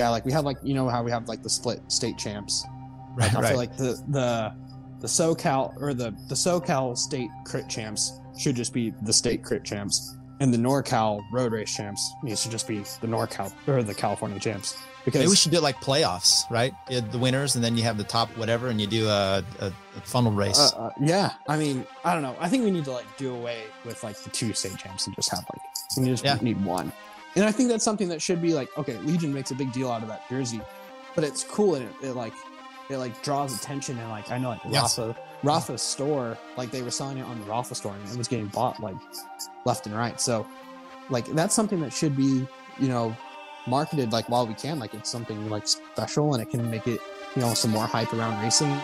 [0.00, 2.64] yeah, like we have like you know how we have like the split state champs.
[3.14, 3.48] Right, I right.
[3.50, 4.54] feel like the the
[5.00, 9.62] the SoCal or the the SoCal state crit champs should just be the state crit
[9.64, 13.94] champs, and the NorCal road race champs needs to just be the NorCal or the
[13.94, 14.76] California champs.
[15.04, 16.72] Because Maybe we should do like playoffs, right?
[16.88, 20.00] The winners, and then you have the top whatever, and you do a, a, a
[20.04, 20.58] funnel race.
[20.58, 22.36] uh, uh, yeah, I mean, I don't know.
[22.38, 25.16] I think we need to like do away with like the two state champs and
[25.16, 25.62] just have like
[25.98, 26.36] we just Yeah.
[26.42, 26.92] need one.
[27.36, 29.90] And I think that's something that should be like okay, Legion makes a big deal
[29.90, 30.60] out of that jersey,
[31.14, 32.32] but it's cool and it, it like
[32.88, 34.96] it like draws attention and like I know like Yes.
[34.98, 38.28] Rapha Rapha's store like they were selling it on the Rapha store and it was
[38.28, 38.96] getting bought like
[39.64, 40.20] left and right.
[40.20, 40.46] So
[41.08, 42.46] like that's something that should be
[42.78, 43.16] you know
[43.66, 47.00] marketed like while we can like it's something like special and it can make it
[47.36, 48.76] you know some more hype around racing.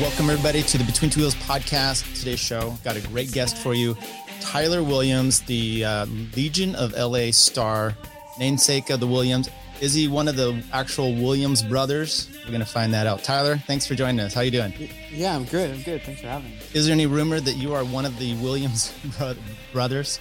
[0.00, 2.16] Welcome everybody to the Between Two Wheels podcast.
[2.16, 3.96] Today's show got a great guest for you,
[4.40, 7.96] Tyler Williams, the uh, Legion of LA star,
[8.38, 9.48] namesake of the Williams.
[9.80, 12.30] Is he one of the actual Williams brothers?
[12.44, 13.24] We're gonna find that out.
[13.24, 14.34] Tyler, thanks for joining us.
[14.34, 14.72] How you doing?
[15.10, 15.72] Yeah, I'm good.
[15.72, 16.02] I'm good.
[16.02, 16.58] Thanks for having me.
[16.74, 19.34] Is there any rumor that you are one of the Williams bro-
[19.72, 20.20] brothers?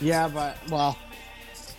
[0.00, 0.96] Yeah, but well,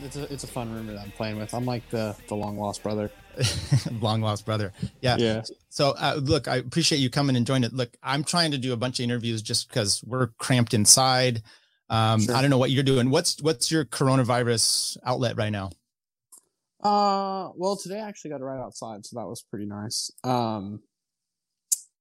[0.04, 1.54] it's a it's a fun rumor that I'm playing with.
[1.54, 3.10] I'm like the the long lost brother.
[4.02, 4.74] Long lost brother.
[5.02, 5.18] Yeah.
[5.18, 5.44] Yeah.
[5.70, 7.74] So, uh, look, I appreciate you coming and joining it.
[7.74, 11.44] Look, I'm trying to do a bunch of interviews just because we're cramped inside.
[11.90, 12.36] Um, Sure.
[12.36, 13.10] I don't know what you're doing.
[13.10, 15.72] What's what's your coronavirus outlet right now?
[16.82, 20.12] Uh, well, today I actually got to ride outside, so that was pretty nice.
[20.24, 20.82] Um,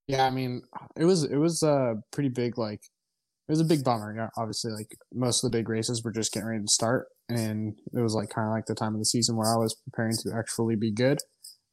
[0.06, 0.62] yeah, I mean,
[0.96, 2.80] it was it was a pretty big like
[3.48, 4.14] it was a big bummer.
[4.14, 7.74] Yeah, obviously, like most of the big races were just getting ready to start, and
[7.92, 10.16] it was like kind of like the time of the season where I was preparing
[10.22, 11.18] to actually be good.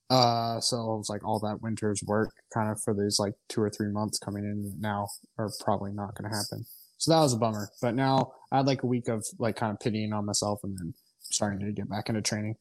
[0.09, 3.61] Uh, so it was like all that winter's work kind of for these like two
[3.61, 5.07] or three months coming in now
[5.39, 6.63] are probably not going to happen.
[6.97, 7.69] So that was a bummer.
[7.81, 10.77] But now I had like a week of like kind of pitying on myself and
[10.77, 12.55] then starting to get back into training.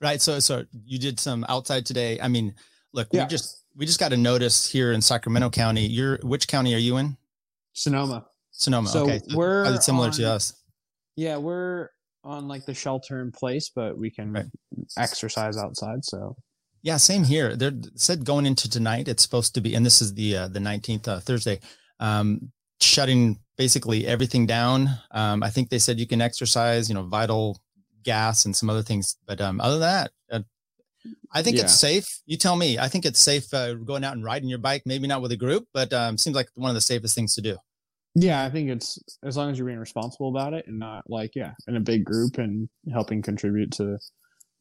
[0.00, 0.20] Right.
[0.20, 2.18] So, so you did some outside today.
[2.20, 2.54] I mean,
[2.92, 3.24] look, Yeah.
[3.24, 5.86] we just we just got a notice here in Sacramento County.
[5.86, 7.16] You're which county are you in?
[7.74, 8.26] Sonoma.
[8.50, 8.88] Sonoma.
[8.88, 10.54] So okay, we're similar to us.
[11.16, 11.88] Yeah, we're
[12.24, 14.46] on like the shelter in place, but we can Right.
[14.98, 16.04] exercise outside.
[16.04, 16.36] So
[16.82, 17.56] Yeah, same here.
[17.56, 20.60] They said going into tonight, it's supposed to be, and this is the uh, the
[20.60, 21.60] nineteenth uh, Thursday,
[21.98, 24.88] um, shutting basically everything down.
[25.10, 27.60] Um, I think they said you can exercise, you know, vital
[28.02, 30.40] gas and some other things, but um, other than that, uh,
[31.32, 32.20] I think it's safe.
[32.24, 32.78] You tell me.
[32.78, 34.82] I think it's safe uh, going out and riding your bike.
[34.86, 37.42] Maybe not with a group, but um, seems like one of the safest things to
[37.42, 37.58] do.
[38.14, 41.32] Yeah, I think it's as long as you're being responsible about it and not like
[41.34, 43.98] yeah, in a big group and helping contribute to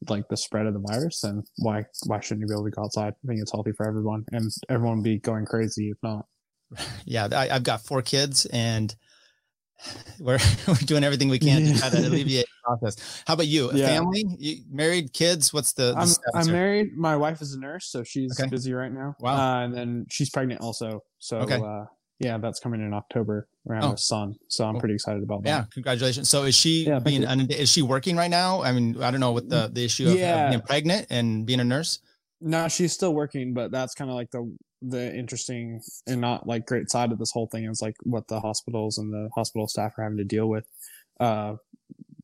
[0.07, 2.83] like the spread of the virus, then why why shouldn't you be able to go
[2.83, 3.13] outside?
[3.23, 6.25] I think it's healthy for everyone, and everyone would be going crazy if not.
[7.05, 8.95] Yeah, I, I've got four kids, and
[10.19, 10.37] we're
[10.67, 13.23] we're doing everything we can to try to alleviate the process.
[13.25, 13.71] How about you?
[13.73, 13.87] Yeah.
[13.87, 14.25] Family?
[14.37, 15.11] You married?
[15.11, 15.51] Kids?
[15.51, 15.93] What's the?
[15.93, 16.95] the I'm I'm married.
[16.95, 18.49] My wife is a nurse, so she's Okay.
[18.49, 19.15] busy right now.
[19.19, 19.37] Wow.
[19.37, 21.01] Uh, and then she's pregnant also.
[21.17, 21.55] So Okay.
[21.55, 21.85] uh,
[22.19, 23.91] yeah, that's coming in October around Oh.
[23.91, 24.35] the son.
[24.49, 24.79] So I'm Cool.
[24.81, 25.49] pretty excited about that.
[25.49, 26.29] Yeah, congratulations.
[26.29, 27.23] So is she Yeah, being.
[27.23, 28.61] Is she working right now?
[28.61, 31.59] I mean, I don't know what the, the issue of, of being pregnant and being
[31.59, 31.99] a nurse.
[32.41, 36.65] No, she's still working, but that's kind of like the the interesting and not like
[36.65, 39.91] great side of this whole thing is like what the hospitals and the hospital staff
[39.97, 40.65] are having to deal with
[41.19, 41.55] uh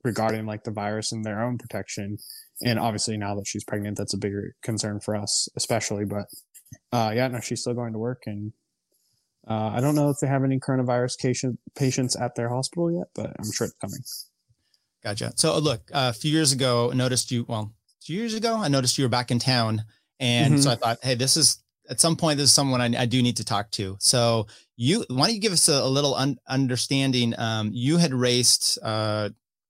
[0.06, 2.18] regarding like the virus and their own protection.
[2.64, 6.06] And obviously now that she's pregnant, that's a bigger concern for us, especially.
[6.06, 6.28] But
[6.94, 8.54] uh yeah, no, she's still going to work and
[9.48, 13.08] uh, I don't know if they have any coronavirus patient, patients at their hospital yet,
[13.14, 14.00] but I'm sure it's coming.
[15.04, 15.34] Gotcha.
[15.36, 17.46] So uh, look, uh, a few years ago, I noticed you.
[17.48, 17.74] Well,
[18.04, 19.84] two years ago, I noticed you were back in town,
[20.20, 23.06] and so I thought, hey, this is at some point this is someone I, I
[23.06, 23.98] do need to talk to.
[24.00, 27.36] So you, why don't you give us a, a little un- understanding?
[27.38, 29.30] Um, you had raced, uh,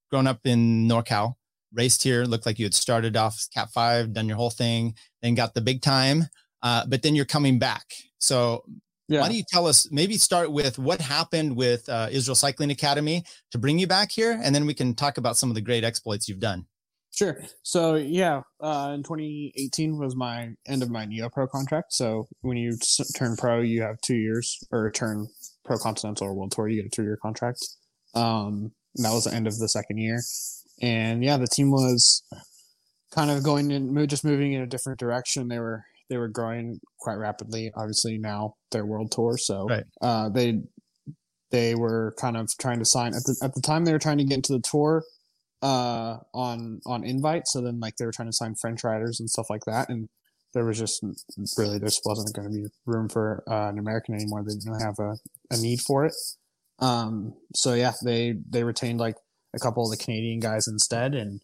[0.09, 1.35] grown up in NorCal,
[1.73, 2.23] raced here.
[2.23, 5.61] Looked like you had started off Cat Five, done your whole thing, then got the
[5.61, 6.25] big time,
[6.63, 7.93] uh, but then you're coming back.
[8.19, 8.63] So
[9.07, 9.21] Yeah.
[9.21, 9.89] why don't you tell us?
[9.91, 14.39] Maybe start with what happened with uh, Israel Cycling Academy to bring you back here,
[14.41, 16.65] and then we can talk about some of the great exploits you've done.
[17.15, 17.39] Sure.
[17.63, 21.93] So yeah, uh, in 2018 was my end of my Neo Pro contract.
[21.93, 22.77] So when you
[23.15, 25.27] turn pro, you have two years, or turn
[25.63, 27.65] Pro Continental or World Tour, you get a two-year contract.
[28.15, 30.21] Um, that was the end of the second year,
[30.81, 32.23] and yeah, the team was
[33.11, 35.47] kind of going in, just moving in a different direction.
[35.47, 37.71] They were they were growing quite rapidly.
[37.75, 39.83] Obviously now they're World Tour, so Right.
[40.01, 40.61] uh, they
[41.51, 44.17] they were kind of trying to sign at the at the time they were trying
[44.17, 45.03] to get into the tour
[45.61, 49.29] uh on on invite so then like they were trying to sign french riders and
[49.29, 50.09] stuff like that and
[50.53, 51.03] there was just
[51.57, 54.41] really there just wasn't going to be room for uh, an American anymore.
[54.41, 55.17] They didn't have a,
[55.51, 56.13] a need for it.
[56.79, 59.15] Um, so yeah, they they retained like
[59.53, 61.41] a couple of the Canadian guys instead, and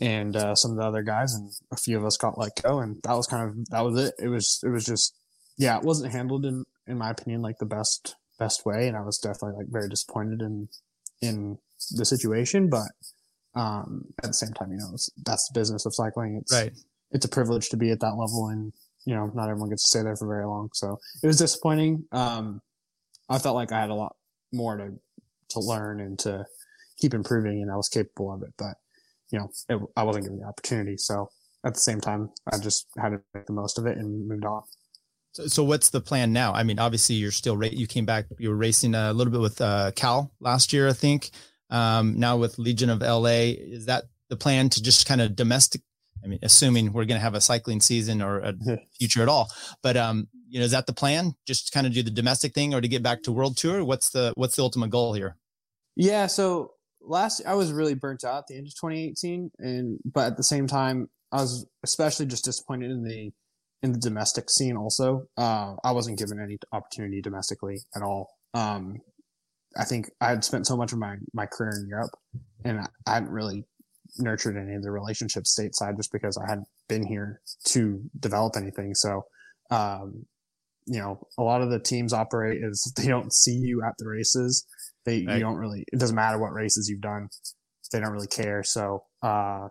[0.00, 2.80] and uh, some of the other guys, and a few of us got let go,
[2.80, 4.14] and that was kind of that was it.
[4.18, 5.14] It was it was just
[5.56, 9.00] yeah, it wasn't handled in in my opinion like the best best way, and I
[9.00, 10.68] was definitely like very disappointed in
[11.22, 11.58] in
[11.92, 12.88] the situation, but
[13.54, 16.38] um, at the same time, you know, that's the business of cycling.
[16.42, 16.72] It's right.
[17.12, 18.72] It's a privilege to be at that level, and
[19.06, 20.70] you know, not everyone gets to stay there for very long.
[20.74, 22.04] So it was disappointing.
[22.12, 22.60] Um,
[23.28, 24.16] I felt like I had a lot
[24.52, 24.92] more to
[25.50, 26.44] to learn and to
[26.98, 28.52] keep improving, and I was capable of it.
[28.58, 28.74] But
[29.30, 30.96] you know, it, I wasn't given the opportunity.
[30.96, 31.28] So
[31.64, 34.44] at the same time, I just had to make the most of it and moved
[34.44, 34.62] on.
[35.32, 36.52] So, so what's the plan now?
[36.52, 39.40] I mean, obviously you're still, ra- you came back, you were racing a little bit
[39.40, 41.30] with uh, Cal last year, I think.
[41.70, 45.82] Um, now with Legion of LA, is that the plan to just kind of domestic?
[46.24, 48.54] I mean, assuming we're going to have a cycling season or a
[48.98, 49.50] future at all,
[49.82, 51.34] but um, you know, is that the plan?
[51.46, 53.84] Just kind of do the domestic thing, or to get back to world tour?
[53.84, 55.36] What's the what's the ultimate goal here?
[55.96, 56.72] Yeah, so
[57.06, 60.42] last I was really burnt out at the end of 2018, and but at the
[60.42, 63.32] same time, I was especially just disappointed in the
[63.82, 64.76] in the domestic scene.
[64.76, 68.30] Also, uh, I wasn't given any opportunity domestically at all.
[68.54, 69.00] Um,
[69.78, 72.12] I think I had spent so much of my my career in Europe,
[72.64, 73.64] and I hadn't really
[74.18, 78.94] nurtured any of the relationships stateside just because I hadn't been here to develop anything.
[78.94, 79.26] So,
[79.70, 80.24] um,
[80.86, 84.06] you know, a lot of the teams operate is they don't see you at the
[84.06, 84.64] races.
[85.06, 85.36] They right.
[85.36, 85.84] you don't really.
[85.92, 87.28] It doesn't matter what races you've done.
[87.92, 88.62] They don't really care.
[88.64, 89.68] So, uh,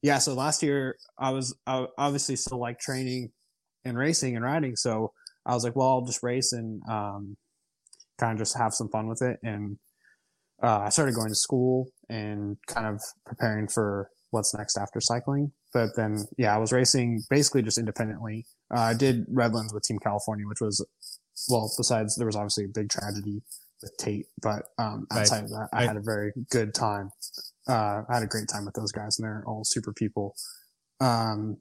[0.00, 0.18] yeah.
[0.18, 3.32] So last year I was I obviously still like training
[3.84, 4.76] and racing and riding.
[4.76, 5.12] So
[5.44, 7.36] I was like, well, I'll just race and um,
[8.18, 9.38] kind of just have some fun with it.
[9.42, 9.78] And
[10.62, 15.52] uh, I started going to school and kind of preparing for what's next after cycling.
[15.72, 18.46] But then, yeah, I was racing basically just independently.
[18.74, 20.84] Uh, I did Redlands with Team California, which was,
[21.48, 23.42] well, besides there was obviously a big tragedy
[23.82, 25.44] with Tate, but um, outside right.
[25.44, 25.86] of that, I right.
[25.88, 27.10] had a very good time.
[27.68, 30.34] Uh, I had a great time with those guys, and they're all super people.
[31.00, 31.58] Um,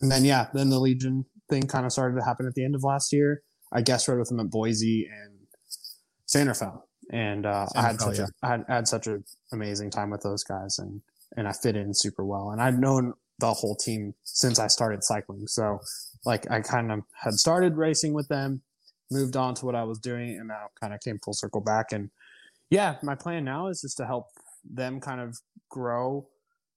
[0.00, 2.74] and then yeah, then the Legion thing kind of started to happen at the end
[2.74, 3.42] of last year.
[3.72, 5.34] I guest rode with them at Boise and
[6.26, 8.26] San Rafael, and uh, I had such yeah.
[8.42, 11.00] a I had, I had such an amazing time with those guys, and
[11.36, 12.50] and I fit in super well.
[12.50, 15.80] And I've known the whole team since I started cycling, so
[16.24, 18.62] like I kind of had started racing with them,
[19.10, 21.92] moved on to what I was doing, and now kind of came full circle back.
[21.92, 22.10] And
[22.70, 24.26] yeah, my plan now is just to help
[24.64, 25.38] them kind of
[25.70, 26.26] grow.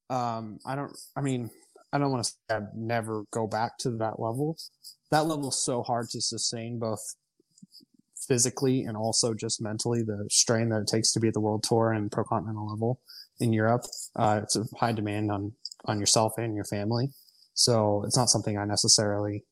[0.09, 0.95] Um, I don't.
[1.15, 1.49] I mean,
[1.91, 4.57] I don't want to say I'd never go back to that level.
[5.11, 7.15] That level is so hard to sustain both
[8.27, 10.03] physically and also just mentally.
[10.03, 12.99] The strain that it takes to be at the world tour and pro continental level
[13.39, 13.85] in Europe,
[14.15, 15.53] uh, it's a high demand on
[15.85, 17.09] on yourself and your family.
[17.53, 19.43] So it's not something I necessarily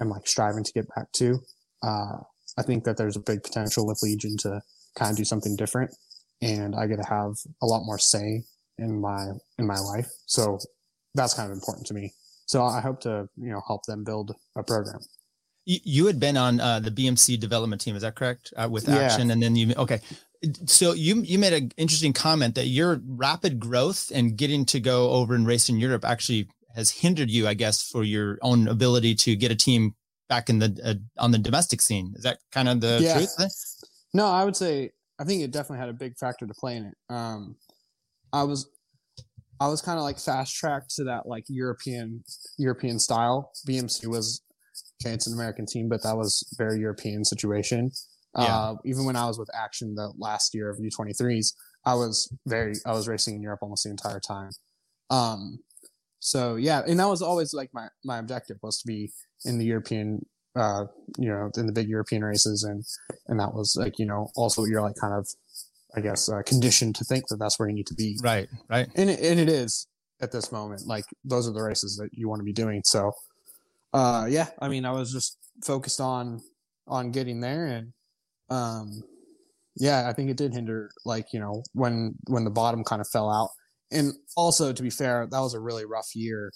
[0.00, 1.40] am like striving to get back to.
[1.84, 2.18] Uh,
[2.56, 4.62] I think that there's a big potential with Legion to
[4.96, 5.94] kind of do something different,
[6.40, 8.44] and I get to have a lot more say
[8.78, 10.08] in my in my life.
[10.26, 10.58] So
[11.14, 12.12] that's kind of important to me.
[12.46, 15.00] So I hope to, you know, help them build a program.
[15.66, 18.52] You, had been on uh, the BMC development team, is that correct?
[18.54, 19.32] Uh, with Axeon, yeah.
[19.32, 20.00] and then you okay.
[20.66, 25.08] So you you made an interesting comment that your rapid growth and getting to go
[25.12, 29.14] over and race in Europe actually has hindered you, I guess, for your own ability
[29.14, 29.94] to get a team
[30.28, 32.12] back in the uh, on the domestic scene.
[32.16, 33.14] Is that kind of the yeah.
[33.14, 33.34] truth?
[34.12, 36.86] No, I would say I think it definitely had a big factor to play in
[36.86, 36.94] it.
[37.08, 37.56] Um,
[38.32, 38.68] I was
[39.60, 42.24] I was kind of like fast tracked to that like European
[42.58, 43.52] European style.
[43.68, 44.42] BMC was
[45.02, 47.90] okay, it's an American team, but that was very European situation.
[48.36, 48.44] Yeah.
[48.44, 51.52] Uh, even when I was with Axeon the last year of U23s,
[51.84, 54.50] I was very I was racing in Europe almost the entire time.
[55.10, 55.58] Um,
[56.24, 59.12] so yeah, and that was always like my my objective was to be
[59.44, 60.24] in the European
[60.56, 60.84] uh,
[61.18, 62.84] you know, in the big European races, and
[63.28, 65.28] and that was like you know also you're like kind of
[65.96, 68.18] I guess, uh, conditioned to think that that's where you need to be.
[68.22, 68.88] Right, right.
[68.96, 69.86] And it, and it is
[70.20, 70.86] at this moment.
[70.86, 72.82] Like those are the races that you want to be doing.
[72.84, 73.12] So,
[73.92, 76.40] uh, yeah, I mean, I was just focused on
[76.86, 77.92] on getting there, and
[78.50, 79.02] um,
[79.76, 80.90] yeah, I think it did hinder.
[81.04, 83.50] Like you know, when when the bottom kind of fell out,
[83.94, 86.52] and also to be fair, that was a really rough year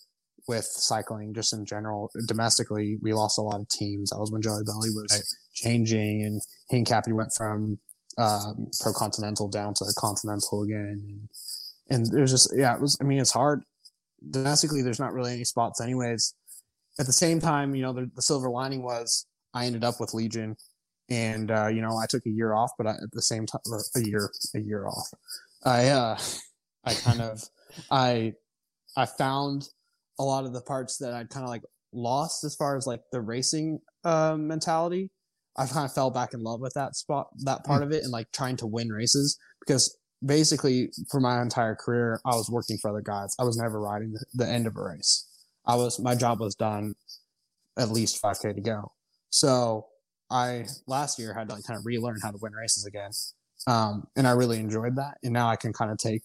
[0.48, 2.10] with cycling just in general.
[2.26, 4.10] Domestically, we lost a lot of teams.
[4.10, 5.22] That was when Jelly Belly was right.
[5.54, 6.40] changing, and
[6.72, 7.78] Hincapie went from
[8.18, 11.28] um, pro continental down to continental again.
[11.88, 13.62] And, and there's just, yeah, it was, I mean, it's hard.
[14.30, 16.34] Domestically, there's not really any spots, anyways.
[16.98, 20.14] At the same time, you know, the, the silver lining was I ended up with
[20.14, 20.56] Legion
[21.08, 23.60] and, uh, you know, I took a year off, but I, at the same time,
[23.94, 25.08] a year, a year off.
[25.64, 26.18] I, uh,
[26.88, 27.42] I kind of,
[27.90, 28.32] I,
[28.96, 29.68] I found
[30.18, 33.00] a lot of the parts that I'd kind of like lost as far as like
[33.12, 35.10] the racing uh, mentality.
[35.56, 38.12] I kind of fell back in love with that spot, that part of it, and
[38.12, 42.90] like trying to win races because basically for my entire career, I was working for
[42.90, 43.34] other guys.
[43.38, 45.26] I was never riding the, the end of a race.
[45.66, 46.94] I was my job was done
[47.76, 48.92] at least 5k to go.
[49.30, 49.86] So
[50.30, 53.10] I last year had to like kind of relearn how to win races again.
[53.66, 55.18] Um, and I really enjoyed that.
[55.22, 56.22] And now I can kind of take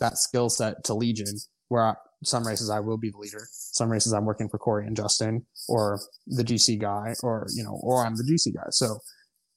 [0.00, 1.36] that skill set to Legion
[1.68, 3.46] where I, some races I will be the leader.
[3.50, 7.78] Some races I'm working for Corey and Justin or the GC guy or, you know,
[7.82, 8.66] or I'm the GC guy.
[8.70, 8.98] So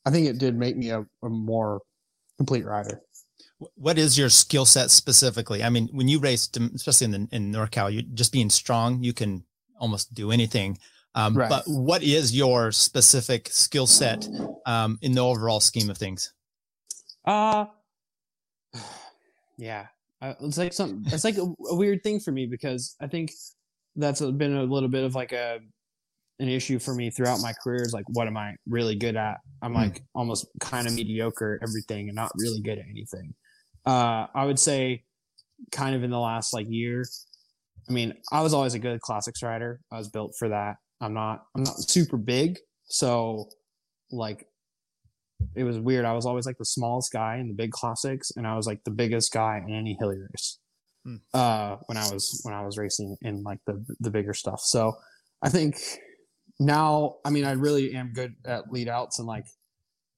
[0.06, 1.82] I think it did make me a, a more
[2.38, 3.02] complete rider.
[3.76, 5.64] What is your skill set specifically?
[5.64, 9.14] I mean, when you race, especially in the, in NorCal, you just being strong, you
[9.14, 9.44] can
[9.80, 10.78] almost do anything.
[11.16, 11.50] Um, right.
[11.50, 14.28] But what is your specific skill set
[14.66, 16.34] um, in the overall scheme of things?
[17.26, 17.66] Uh,
[19.58, 19.88] yeah,
[20.22, 21.04] it's like some.
[21.08, 23.32] It's like a, a, weird thing for me because I think
[23.96, 25.60] that's been a little bit of like a
[26.40, 27.82] an issue for me throughout my career.
[27.82, 29.38] Is like, what am I really good at?
[29.62, 29.78] I'm mm.
[29.78, 33.34] like almost kind of mediocre at everything and not really good at anything.
[33.86, 35.04] Uh, I would say,
[35.72, 37.06] kind of in the last like year.
[37.90, 39.80] I mean, I was always a good classics rider.
[39.92, 40.76] I was built for that.
[41.00, 43.50] I'm not I'm not super big, so
[44.12, 44.48] like
[45.56, 46.06] it was weird.
[46.06, 48.84] I was always like the smallest guy in the big classics, and I was like
[48.84, 50.60] the biggest guy in any hilly race.
[51.06, 51.16] Hmm.
[51.34, 54.62] Uh, when I was when I was racing in like the the bigger stuff.
[54.62, 54.94] So
[55.42, 55.78] I think
[56.60, 59.46] now, I mean, I really am good at lead outs and like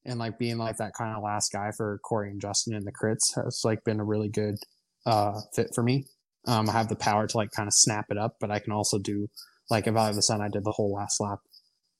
[0.06, 2.92] and like being like that kind of last guy for Corey and Justin in the
[2.92, 4.56] crits has like been a really good
[5.06, 6.06] uh fit for me.
[6.48, 8.72] Um, I have the power to like kind of snap it up, but I can
[8.72, 9.28] also do
[9.70, 11.40] like in Valley of the Sun, I did the whole last lap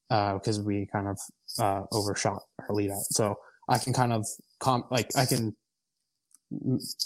[0.10, 1.20] because uh, we kind of
[1.58, 3.04] uh, overshot her lead out.
[3.12, 3.38] So
[3.68, 4.26] I can kind of
[4.60, 5.56] comp like I can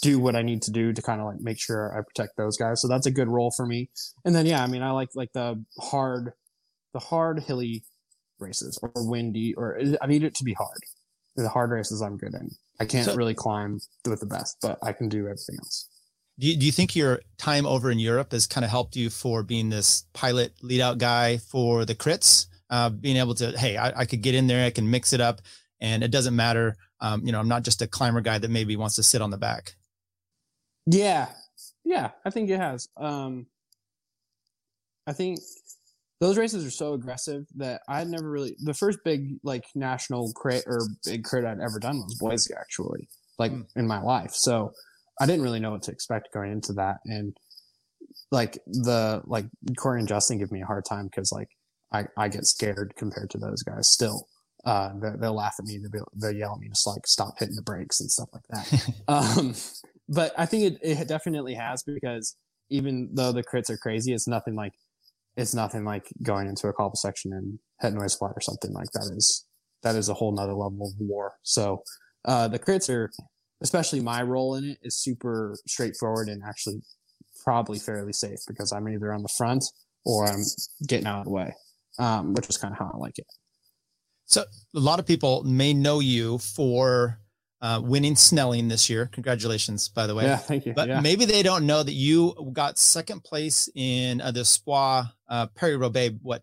[0.00, 2.56] do what I need to do to kind of like make sure I protect those
[2.56, 2.80] guys.
[2.80, 3.90] So that's a good role for me.
[4.24, 6.32] And then yeah, I mean I like like the hard,
[6.92, 7.84] the hard hilly
[8.38, 10.78] races or windy or I need it to be hard.
[11.36, 12.50] The hard races I'm good in.
[12.80, 15.88] I can't so, really climb with the best, but I can do everything else.
[16.38, 19.10] Do you, do you think your time over in Europe has kind of helped you
[19.10, 22.46] for being this pilot lead out guy for the crits?
[22.74, 25.20] Uh, being able to, hey, I, I, could get in there, I can mix it
[25.20, 25.40] up,
[25.80, 26.74] and it doesn't matter.
[27.00, 29.30] Um, you know, I'm not just a climber guy that maybe wants to sit on
[29.30, 29.76] the back.
[30.84, 31.28] Yeah,
[31.84, 32.88] yeah, I think it has.
[32.96, 33.46] Um,
[35.06, 35.38] I think
[36.20, 40.64] those races are so aggressive that I never really the first big like national crit
[40.66, 43.64] or big crit I'd ever done was Boise actually, like mm.
[43.76, 44.32] in my life.
[44.32, 44.72] So
[45.20, 46.96] I didn't really know what to expect going into that.
[47.04, 47.36] And
[48.32, 49.46] like the like
[49.78, 51.50] Corey and Justin give me a hard time because like
[51.94, 54.26] I, I get scared compared to those guys still.
[54.64, 55.78] Uh, they, will laugh at me.
[55.78, 58.90] They'll, they'll yell at me just like stop hitting the brakes and stuff like that.
[59.08, 59.54] um,
[60.08, 62.36] but I think it, it definitely has because
[62.70, 64.72] even though the crits are crazy, it's nothing like
[65.36, 68.90] it's nothing like going into a cobble section and head noise flat or something like
[68.92, 69.44] that is
[69.82, 71.34] that is a whole nother level of war.
[71.42, 71.82] So
[72.24, 73.10] uh, the crits are
[73.62, 76.80] especially my role in it is super straightforward and actually
[77.44, 79.64] probably fairly safe because I'm either on the front
[80.04, 80.42] or I'm
[80.86, 81.54] getting out of the way,
[81.98, 83.26] um, which is kind of how I like it.
[84.26, 87.18] So a lot of people may know you for
[87.60, 89.08] uh, winning Snelling this year.
[89.12, 90.24] Congratulations, by the way.
[90.24, 90.74] Yeah, thank you.
[90.74, 91.00] But yeah.
[91.00, 96.14] maybe they don't know that you got second place in uh, the Espoirs uh, Roubaix,
[96.22, 96.42] what,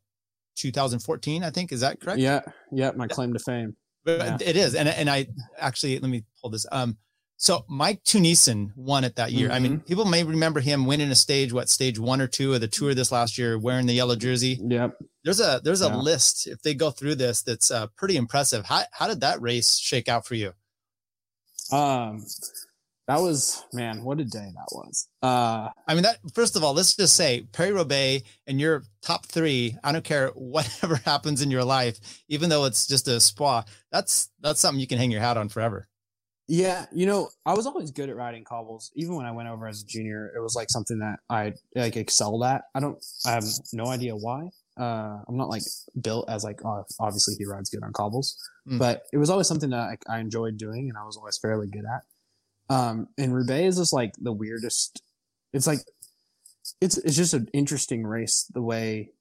[0.55, 1.71] 2014, I think.
[1.71, 2.19] Is that correct?
[2.19, 2.41] Yeah,
[2.71, 3.75] yeah, my claim to fame.
[4.03, 4.49] But yeah.
[4.49, 4.73] it is.
[4.73, 5.27] And, and I
[5.59, 6.65] actually, let me pull this.
[6.71, 6.97] Um,
[7.41, 9.47] so Mike Teunissen won it that year.
[9.47, 9.55] Mm-hmm.
[9.55, 9.87] I mean, mm-hmm.
[9.87, 12.93] people may remember him winning a stage, what stage one or two of the tour
[12.93, 14.59] this last year, wearing the yellow jersey.
[14.61, 14.95] Yep.
[15.23, 15.95] There's a there's a yeah.
[15.95, 18.67] list if they go through this that's uh, pretty impressive.
[18.67, 20.53] How how did that race shake out for you?
[21.71, 22.23] Um,
[23.07, 25.07] that was man, what a day that was.
[25.23, 29.25] Uh, I mean, that first of all, let's just say Paris Roubaix and your top
[29.25, 29.75] three.
[29.83, 33.65] I don't care whatever happens in your life, even though it's just a Espoirs.
[33.91, 35.87] That's that's something you can hang your hat on forever.
[36.53, 38.91] Yeah, you know, I was always good at riding cobbles.
[38.95, 41.95] Even when I went over as a junior, it was like something that I like
[41.95, 42.63] excelled at.
[42.75, 44.49] I don't, I have no idea why.
[44.77, 45.61] Uh, I'm not like
[46.01, 46.59] built as like
[46.99, 48.77] obviously he rides good on cobbles, mm.
[48.77, 51.67] but it was always something that like, I enjoyed doing and I was always fairly
[51.67, 52.75] good at.
[52.75, 55.01] Um, and Roubaix is just like the weirdest.
[55.53, 55.79] It's like
[56.81, 59.11] it's it's just an interesting race the way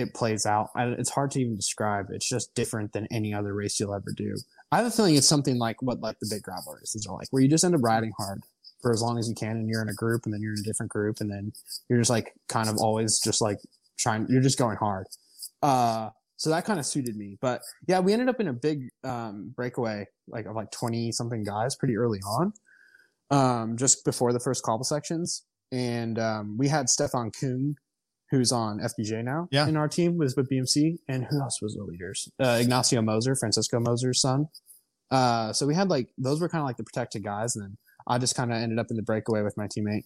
[0.00, 0.70] it plays out.
[0.74, 2.06] I, it's hard to even describe.
[2.10, 4.36] It's just different than any other race you'll ever do.
[4.72, 7.28] I have a feeling it's something like what like the big gravel races are like,
[7.30, 8.42] where you just end up riding hard
[8.80, 10.60] for as long as you can, and you're in a group, and then you're in
[10.60, 11.52] a different group, and then
[11.88, 13.58] you're just like kind of always just like
[13.98, 14.26] trying.
[14.28, 15.06] You're just going hard.
[15.62, 17.36] Uh, so that kind of suited me.
[17.40, 21.44] But yeah, we ended up in a big um, breakaway, like of like twenty something
[21.44, 22.52] guys, pretty early on,
[23.30, 25.42] um, just before the first cobble sections,
[25.72, 27.74] and um, we had Stefan Küng,
[28.30, 29.48] who's on FDJ now.
[29.50, 29.66] Yeah.
[29.66, 32.28] in our team was with BMC, and who else was the leaders?
[32.38, 34.46] Uh, Ignazio Moser, Francesco Moser's son.
[35.10, 37.76] Uh, so we had like those were kind of like the protected guys, and then
[38.06, 40.04] I just kind of ended up in the breakaway with my teammate.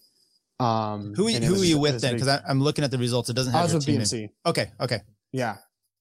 [0.60, 2.14] Um, Who who are you with then?
[2.14, 3.28] Because I'm looking at the results.
[3.28, 4.08] It doesn't have I was your with.
[4.08, 4.28] BMC.
[4.46, 5.00] Okay, okay,
[5.32, 5.56] Yeah,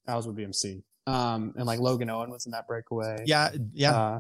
[0.08, 0.84] I was with BMC.
[1.06, 3.24] Um, and like Logan Owen was in that breakaway.
[3.26, 3.92] yeah, yeah.
[3.92, 4.20] Uh,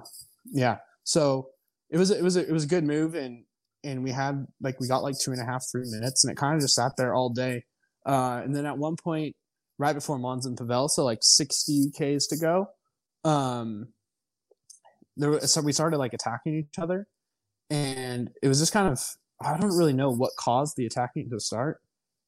[0.51, 0.77] yeah.
[1.03, 1.49] So
[1.89, 3.45] it was it was a, it was a good move, and
[3.83, 6.35] and we had like we got like two and a half three minutes, and it
[6.35, 7.63] kind of just sat there all day.
[8.05, 9.35] Uh, and then at one point,
[9.79, 12.67] right before Mons-en-Pévèle, so like sixty k's to go,
[13.23, 13.87] um,
[15.17, 17.07] there was, so we started like attacking each other,
[17.69, 18.99] and it was just kind of
[19.41, 21.79] I don't really know what caused the attacking to start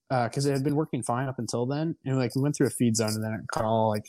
[0.10, 2.72] because it had been working fine up until then, and like we went through a
[2.72, 4.05] feed zone, and then it kind of like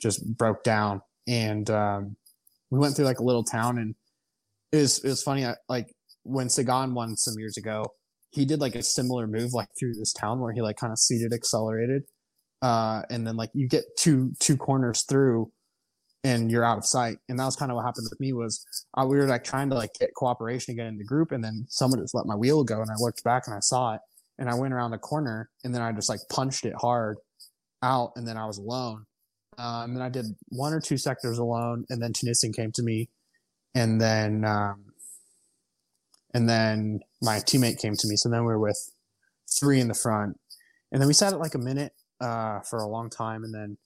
[0.00, 2.16] just broke down, and um,
[2.70, 3.94] we went through like a little town, and
[4.72, 5.46] it was it was funny.
[5.46, 5.94] I, like
[6.24, 7.84] when Sagan won some years ago,
[8.32, 10.98] he did like a similar move like through this town where he like kind of
[10.98, 12.04] seated accelerated,
[12.62, 15.52] uh, and then like you get two two corners through,
[16.24, 17.18] and you're out of sight.
[17.28, 18.64] And that was kind of what happened with me was
[18.96, 21.66] uh, we were like trying to like get cooperation again in the group, and then
[21.68, 24.00] someone just let my wheel go, and I looked back and I saw it,
[24.38, 27.18] and I went around the corner, and then I just like punched it hard
[27.82, 29.04] out, and then I was alone.
[29.58, 32.82] Uh, and then I did one or two sectors alone, and then Teunissen came to
[32.82, 33.10] me,
[33.74, 34.91] and then um,
[36.34, 38.16] and then my teammate came to me.
[38.16, 38.78] So then we were with
[39.58, 40.38] three in the front,
[40.90, 43.78] and then we sat at like a minute uh, for a long time, and then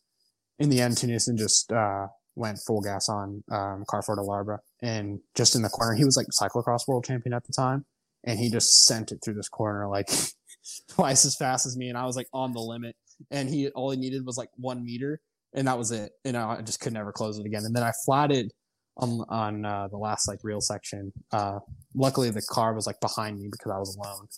[0.59, 5.21] in the end, Teunissen just uh, went full gas on um, Carrefour de l'Arbre, and
[5.35, 7.85] just in the corner, he was like cyclocross world champion at the time,
[8.25, 10.09] and he just sent it through this corner like
[10.89, 12.97] twice as fast as me, and I was like on the limit,
[13.31, 15.21] and he all he needed was like one meter,
[15.55, 17.93] and that was it, and I just could never close it again, and then I
[18.05, 18.53] flatted
[18.99, 21.13] on on uh, the last like real section.
[21.33, 21.61] Uh,
[21.95, 24.29] luckily, the car was like behind me because I was alone.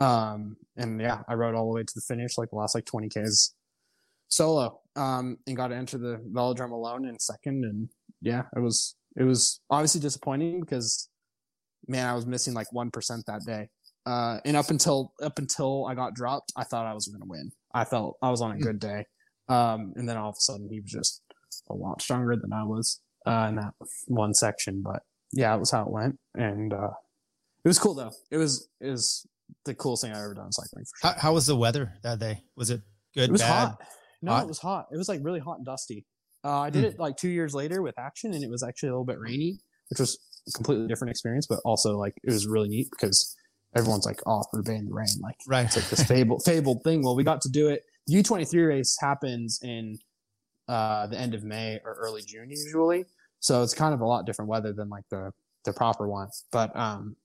[0.00, 2.84] Um, and yeah, I rode all the way to the finish, like the last like
[2.84, 3.54] 20 k's
[4.28, 4.80] solo.
[4.96, 7.64] Um, and got to enter the velodrome alone in second.
[7.64, 7.88] And
[8.20, 11.08] yeah, it was it was obviously disappointing because
[11.86, 13.68] man, I was missing like one percent that day.
[14.06, 17.28] Uh, and up until up until I got dropped, I thought I was going to
[17.28, 17.50] win.
[17.74, 19.04] I felt I was on a good day.
[19.48, 21.22] Um, and then all of a sudden, he was just
[21.70, 23.74] a lot stronger than I was uh, in that
[24.06, 24.82] one section.
[24.82, 26.90] But yeah, it was how it went, and uh,
[27.64, 28.12] it was cool though.
[28.30, 29.26] It was it was
[29.64, 30.84] the coolest thing I've ever done cycling.
[30.84, 31.14] For sure.
[31.14, 32.42] How, how was the weather that day?
[32.56, 32.82] Was it
[33.14, 33.28] good?
[33.30, 33.68] It was bad?
[33.68, 33.82] hot.
[34.22, 34.42] No, Hot?
[34.44, 34.86] it was hot.
[34.92, 36.04] It was like really hot and dusty.
[36.44, 36.90] Uh, I did Hmm.
[36.90, 39.58] it like two years later with Axeon, and it was actually a little bit rainy,
[39.90, 43.36] which was a completely different experience, but also like it was really neat because
[43.76, 45.66] everyone's like, "Oh, Roubaix in the rain!" Like Right.
[45.66, 47.02] it's like this fable fabled thing.
[47.02, 47.82] Well, we got to do it.
[48.06, 49.98] The U twenty three race happens in
[50.68, 53.04] uh, the end of May or early June usually,
[53.40, 55.32] so it's kind of a lot different weather than like the
[55.64, 56.28] the proper one.
[56.50, 57.16] But um,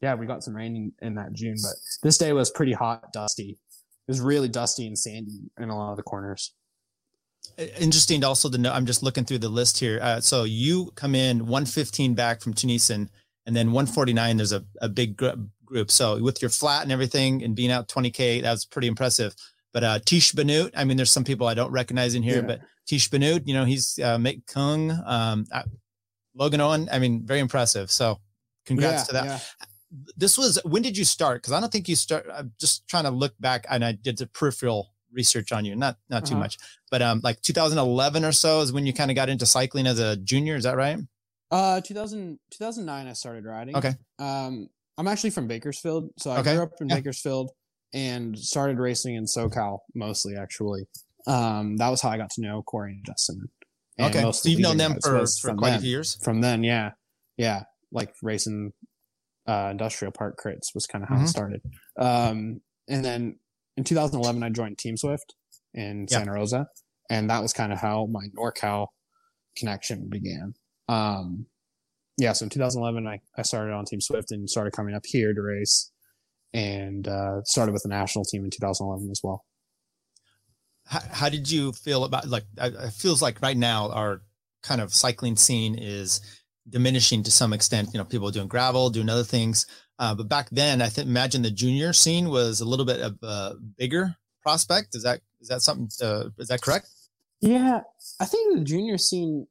[0.00, 3.12] yeah, we got some rain in, in that June, but this day was pretty hot,
[3.12, 3.58] dusty.
[4.06, 6.54] It was really dusty and sandy in a lot of the corners.
[7.78, 8.72] Interesting also to know.
[8.72, 9.98] I'm just looking through the list here.
[10.02, 13.08] Uh, so you come in 115 back from Teunissen,
[13.46, 14.36] and then 149.
[14.36, 15.30] There's a, a big gr-
[15.64, 15.90] group.
[15.90, 19.34] So with your flat and everything, and being out 20k, that was pretty impressive.
[19.72, 22.46] But uh, Tiesj Benoot, I mean, there's some people I don't recognize in here, Yeah.
[22.46, 25.62] but Tiesj Benoot, you know, he's uh, Mick Kung, um, uh,
[26.34, 26.88] Logan Owen.
[26.90, 27.90] I mean, very impressive.
[27.90, 28.18] So
[28.66, 29.24] congrats Yeah, to that.
[29.24, 29.38] yeah.
[30.16, 31.42] This was when did you start?
[31.42, 32.26] Because I don't think you start.
[32.32, 35.96] I'm just trying to look back, and I did the peripheral research on you, not
[36.10, 36.40] not too Uh-huh.
[36.44, 36.58] much,
[36.90, 39.98] but um, like 2011 or so is when you kind of got into cycling as
[39.98, 40.56] a junior.
[40.56, 40.98] Is that right?
[41.50, 43.74] Uh, 2000, 2009, I started riding.
[43.76, 43.94] Okay.
[44.18, 46.96] Um, I'm actually from Bakersfield, so I Okay, grew up in yeah.
[46.96, 47.50] Bakersfield
[47.92, 50.36] and started racing in SoCal mostly.
[50.36, 50.86] Actually,
[51.26, 53.48] um, that was how I got to know Corey and Justin.
[53.98, 55.80] And okay, so you've known them for for quite a them.
[55.82, 56.16] few years.
[56.22, 56.92] From then, yeah,
[57.36, 58.72] yeah, like racing
[59.48, 61.24] uh, industrial park crits was kind of how Mhm.
[61.24, 61.62] it started.
[61.98, 63.38] Um, and then
[63.78, 65.34] in 2011, I joined Team Swift
[65.72, 66.18] in Yeah.
[66.18, 66.66] Santa Rosa,
[67.08, 68.88] and that was kind of how my NorCal
[69.56, 70.54] connection began.
[70.88, 71.46] Um,
[72.18, 75.32] yeah, so in 2011, I, I started on Team Swift and started coming up here
[75.32, 75.90] to race,
[76.52, 79.44] and uh, started with the national team in 2011 as well.
[80.86, 82.44] How, how did you feel about like?
[82.56, 84.22] It feels like right now our
[84.62, 86.20] kind of cycling scene is
[86.68, 87.90] diminishing to some extent.
[87.92, 89.66] You know, people doing gravel, doing other things.
[89.98, 93.18] Uh, but back then, I think imagine the junior scene was a little bit of
[93.22, 94.94] a bigger prospect.
[94.94, 95.88] Is that is that something?
[96.02, 96.88] Uh, is that correct?
[97.40, 97.80] Yeah,
[98.20, 99.46] I think the junior scene,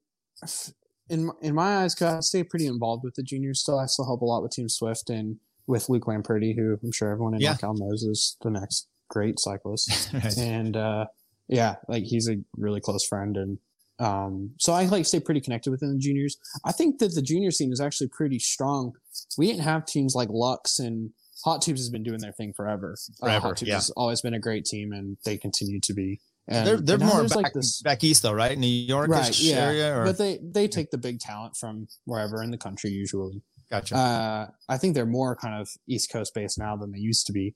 [1.10, 3.80] in in my eyes, 'cause I stay pretty involved with the juniors still.
[3.80, 7.12] I still help a lot with Team Swift and with Luke Lamperti, who I'm sure
[7.12, 7.54] everyone in Yeah.
[7.54, 10.10] NorCal knows is the next great cyclist.
[10.14, 10.38] Right.
[10.38, 11.06] and uh,
[11.48, 13.58] yeah, like he's a really close friend, and
[14.00, 16.38] um, so I like stay pretty connected within the juniors.
[16.66, 18.94] I think that the junior scene is actually pretty strong.
[19.38, 21.12] We didn't have teams like Lux and
[21.44, 22.96] Hot Tubes has been doing their thing forever.
[23.20, 23.76] Forever, uh, Hot Tubes yeah.
[23.76, 26.20] has always been a great team, and they continue to be.
[26.50, 28.58] And they're they're and more back, like this, back east though, right?
[28.58, 29.38] New York right?
[29.40, 32.90] Yeah, area, or but they they take the big talent from wherever in the country
[32.90, 33.42] usually.
[33.70, 33.96] Gotcha.
[33.96, 37.34] Uh, I think they're more kind of East Coast based now than they used to
[37.34, 37.56] be.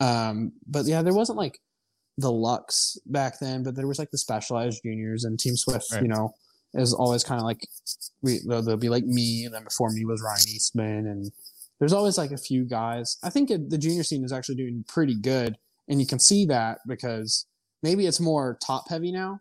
[0.00, 1.58] Um, but yeah, there wasn't like
[2.18, 5.86] the Lux back then, but there was like the specialized juniors and Team Swift.
[5.92, 6.02] Right.
[6.02, 6.34] You know,
[6.74, 7.60] is always kind of like
[8.22, 11.30] we there'll, there'll be like me, and then before me was Ryan Eastman, and
[11.78, 13.16] there's always like a few guys.
[13.22, 15.56] I think it, the junior scene is actually doing pretty good,
[15.88, 17.46] and you can see that because
[17.82, 19.40] maybe it's more top heavy now,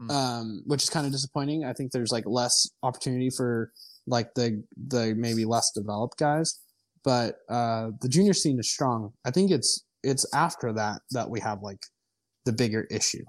[0.00, 0.10] Mm.
[0.12, 1.64] um, which is kind of disappointing.
[1.64, 3.72] I think there's like less opportunity for
[4.08, 6.60] like the the maybe less developed guys,
[7.04, 9.12] but uh, the junior scene is strong.
[9.24, 11.80] I think it's it's after that that we have like
[12.44, 13.24] the bigger issue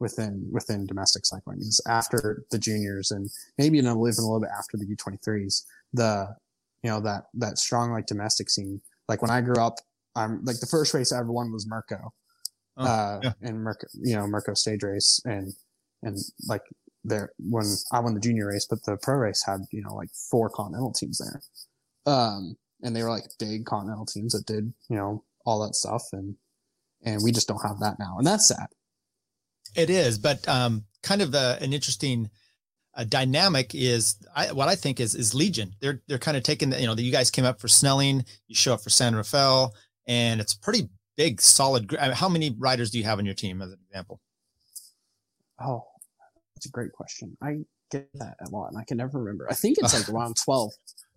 [0.00, 4.26] within within domestic cycling is after the juniors and maybe even a little, even a
[4.26, 5.62] little bit after the U23s.
[5.92, 6.34] The
[6.82, 8.80] you know that that strong like domestic scene.
[9.08, 9.74] Like when I grew up,
[10.16, 12.10] I'm like the first race I ever won was Merco,
[12.76, 13.32] Oh, uh, yeah.
[13.42, 15.52] and Merco, you know Merco stage race and
[16.02, 16.62] and like
[17.04, 20.10] there when I won the junior race, but the pro race had you know like
[20.30, 21.42] four continental teams there,
[22.12, 26.02] um, and they were like big continental teams that did you know all that stuff
[26.12, 26.36] and
[27.04, 28.66] and we just don't have that now, and that's sad.
[29.74, 32.30] It is, but um, kind of a, an interesting
[32.96, 35.74] uh, dynamic is I, what I think is is Legion.
[35.80, 38.24] They're they're kind of taking the, you know that you guys came up for Snelling,
[38.46, 39.74] you show up for San Rafael,
[40.06, 41.94] and it's pretty big, solid.
[41.98, 44.20] I mean, how many riders do you have on your team, as an example?
[45.60, 45.84] Oh,
[46.54, 47.36] that's a great question.
[47.42, 49.46] I get that a lot, and I can never remember.
[49.50, 50.72] I think it's like around twelve.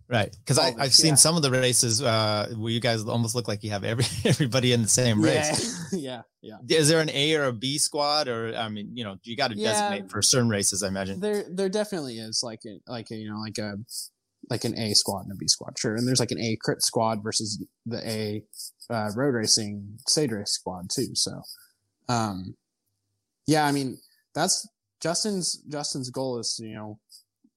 [0.10, 1.16] Right, because I I've seen yeah.
[1.16, 4.72] some of the races uh, where you guys almost look like you have every everybody
[4.72, 5.92] in the same race.
[5.92, 6.78] Yeah, yeah, yeah.
[6.78, 9.52] Is there an A or a B squad, or I mean, you know, you got
[9.52, 9.72] to Yeah.
[9.72, 11.20] designate for certain races, I imagine.
[11.20, 13.76] There, there definitely is like a, like a, you know, like a,
[14.50, 15.96] like an A squad and a B squad, sure.
[15.96, 18.44] And there's like an A crit squad versus the A
[18.90, 21.16] uh, road racing stage race squad too.
[21.16, 21.42] So,
[22.08, 22.56] um,
[23.46, 23.98] yeah, I mean,
[24.34, 24.66] that's
[25.02, 27.00] Justin's Justin's goal is you know,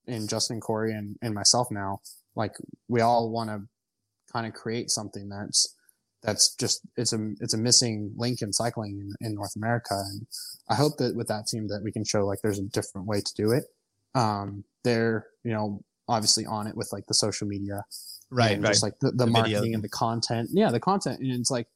[0.07, 2.01] and Justin Corey and and myself now,
[2.35, 2.55] like
[2.89, 3.63] we all want to
[4.33, 5.75] kind of create something that's
[6.23, 10.27] that's just it's a it's a missing link in cycling in, in North America, and
[10.69, 13.21] I hope that with that team that we can show like there's a different way
[13.21, 13.65] to do it.
[14.15, 17.85] Um, they're you know obviously on it with like the social media,
[18.31, 18.71] Right, and right.
[18.71, 19.75] just like the, the, The marketing video.
[19.75, 20.51] and the content.
[20.53, 21.69] Yeah, the content, and it's like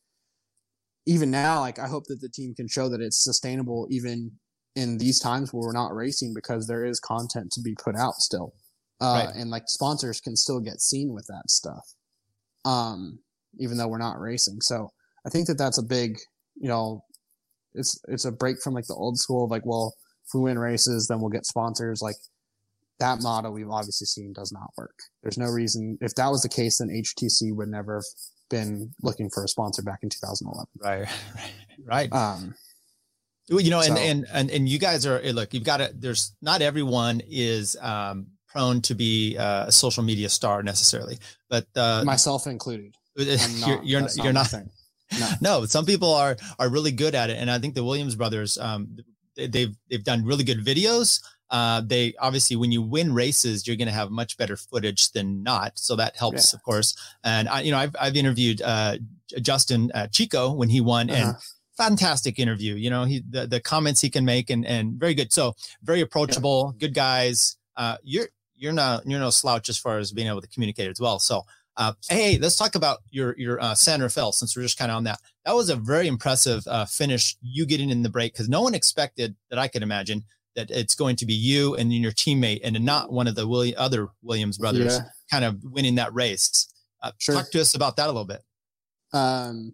[1.06, 4.32] even now, like I hope that the team can show that it's sustainable even
[4.76, 8.14] in these times where we're not racing because there is content to be put out
[8.16, 8.54] still,
[9.00, 9.34] uh, Right.
[9.36, 11.94] and like sponsors can still get seen with that stuff,
[12.64, 13.18] um,
[13.58, 14.60] even though we're not racing.
[14.60, 14.90] So
[15.26, 16.18] I think that that's a big,
[16.56, 17.04] you know,
[17.74, 19.94] it's it's a break from like the old school of like, well,
[20.26, 22.00] if we win races, then we'll get sponsors.
[22.02, 22.16] Like
[23.00, 24.96] that model we've obviously seen does not work.
[25.22, 28.04] There's no reason if that was the case, then HTC would never have
[28.50, 30.66] been looking for a sponsor back in 2011.
[30.78, 32.12] Right, right, right.
[32.12, 32.54] Um,
[33.48, 35.52] you know, and, So- and and and you guys are eh, look.
[35.54, 35.90] You've got to.
[35.94, 41.18] There's not everyone is um, prone to be uh, a social media star necessarily,
[41.50, 42.94] but uh, myself included.
[43.18, 43.36] I'm you're
[43.76, 44.52] not, you're, that's you're not.
[44.52, 45.28] No.
[45.40, 48.56] No, some people are are really good at it, and I think the Williams brothers,
[48.58, 48.96] um,
[49.36, 51.20] they- they've they've done really good videos.
[51.50, 55.42] Uh, they obviously, when you win races, you're going to have much better footage than
[55.44, 56.96] not, so that helps, of course.
[57.22, 58.96] And I, you know, I've I've interviewed uh,
[59.40, 61.38] Justin uh, Chico when he won, and Uh-huh.
[61.76, 62.74] Fantastic interview.
[62.74, 65.32] You know, he the, the comments he can make and and very good.
[65.32, 67.56] So very approachable, good guys.
[67.76, 71.00] Uh, you're you're not you're no slouch as far as being able to communicate as
[71.00, 71.18] well.
[71.18, 71.42] So.
[71.76, 74.96] Uh, hey, let's talk about your your uh, San Rafael since we're just kind of
[74.96, 75.18] on that.
[75.44, 77.34] That was a very impressive uh, finish.
[77.42, 80.22] You getting in the break because no one expected that I could imagine
[80.54, 83.74] that it's going to be you and your teammate and not one of the William,
[83.76, 85.08] other Williams brothers Yeah.
[85.32, 86.68] kind of winning that race.
[87.02, 87.34] Uh, Sure.
[87.34, 88.42] Talk to us about that a little bit.
[89.12, 89.72] Um,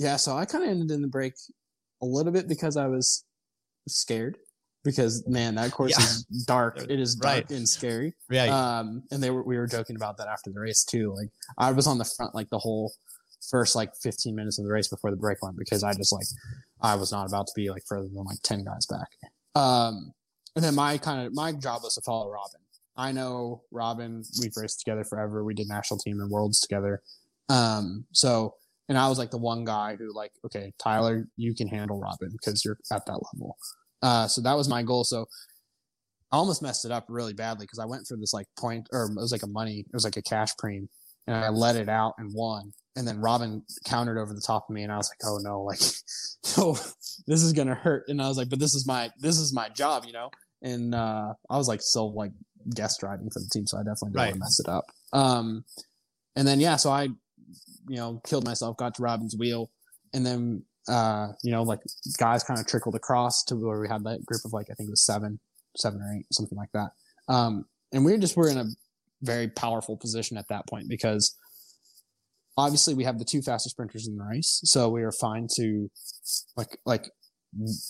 [0.00, 1.34] yeah, so I kind of ended in the break
[2.02, 3.24] a little bit because I was
[3.86, 4.38] scared
[4.82, 6.04] because man, that course Yeah.
[6.04, 6.78] is dark.
[6.88, 7.50] It is dark Right.
[7.50, 8.14] and scary.
[8.30, 8.48] Right.
[8.48, 11.14] Um, and they were we were joking about that after the race too.
[11.14, 12.92] Like I was on the front like the whole
[13.50, 16.26] first like 15 minutes of the race before the break went because I just like
[16.80, 19.08] I was not about to be like further than like 10 guys back.
[19.54, 20.12] Um,
[20.56, 22.60] and then my kind of my job was to follow Robin.
[22.96, 24.22] I know Robin.
[24.40, 25.44] We've raced together forever.
[25.44, 27.02] We did national team and worlds together.
[27.48, 28.54] Um, so
[28.90, 32.28] and I was like the one guy who like, okay, Tyler, you can handle Robin
[32.32, 33.56] because you're at that level.
[34.02, 35.04] Uh, so that was my goal.
[35.04, 35.26] So
[36.32, 39.04] I almost messed it up really badly because I went for this like point or
[39.04, 40.88] it was like a money, it was like a cash preem
[41.28, 42.72] and I let it out and won.
[42.96, 45.62] And then Robin countered over the top of me and I was like, oh no,
[45.62, 45.78] like,
[46.58, 46.74] oh,
[47.28, 48.08] this is going to hurt.
[48.08, 50.30] And I was like, but this is my, this is my job, you know?
[50.62, 52.32] And, uh, I was like, still like
[52.74, 53.68] guest driving for the team.
[53.68, 54.26] So I definitely didn't Right.
[54.32, 54.84] want to mess it up.
[55.12, 55.64] Um,
[56.34, 57.08] and then, yeah, so I
[57.88, 59.70] you know, killed myself, got to Robin's wheel,
[60.12, 61.80] and then uh, you know, like
[62.18, 64.88] guys kind of trickled across to where we had that group of like I think
[64.88, 65.38] it was seven,
[65.76, 66.90] seven or eight, something like that.
[67.28, 68.66] Um, and we just were in a
[69.22, 71.36] very powerful position at that point because
[72.56, 75.90] obviously we have the two fastest sprinters in the race, so we are fine to
[76.56, 77.10] like like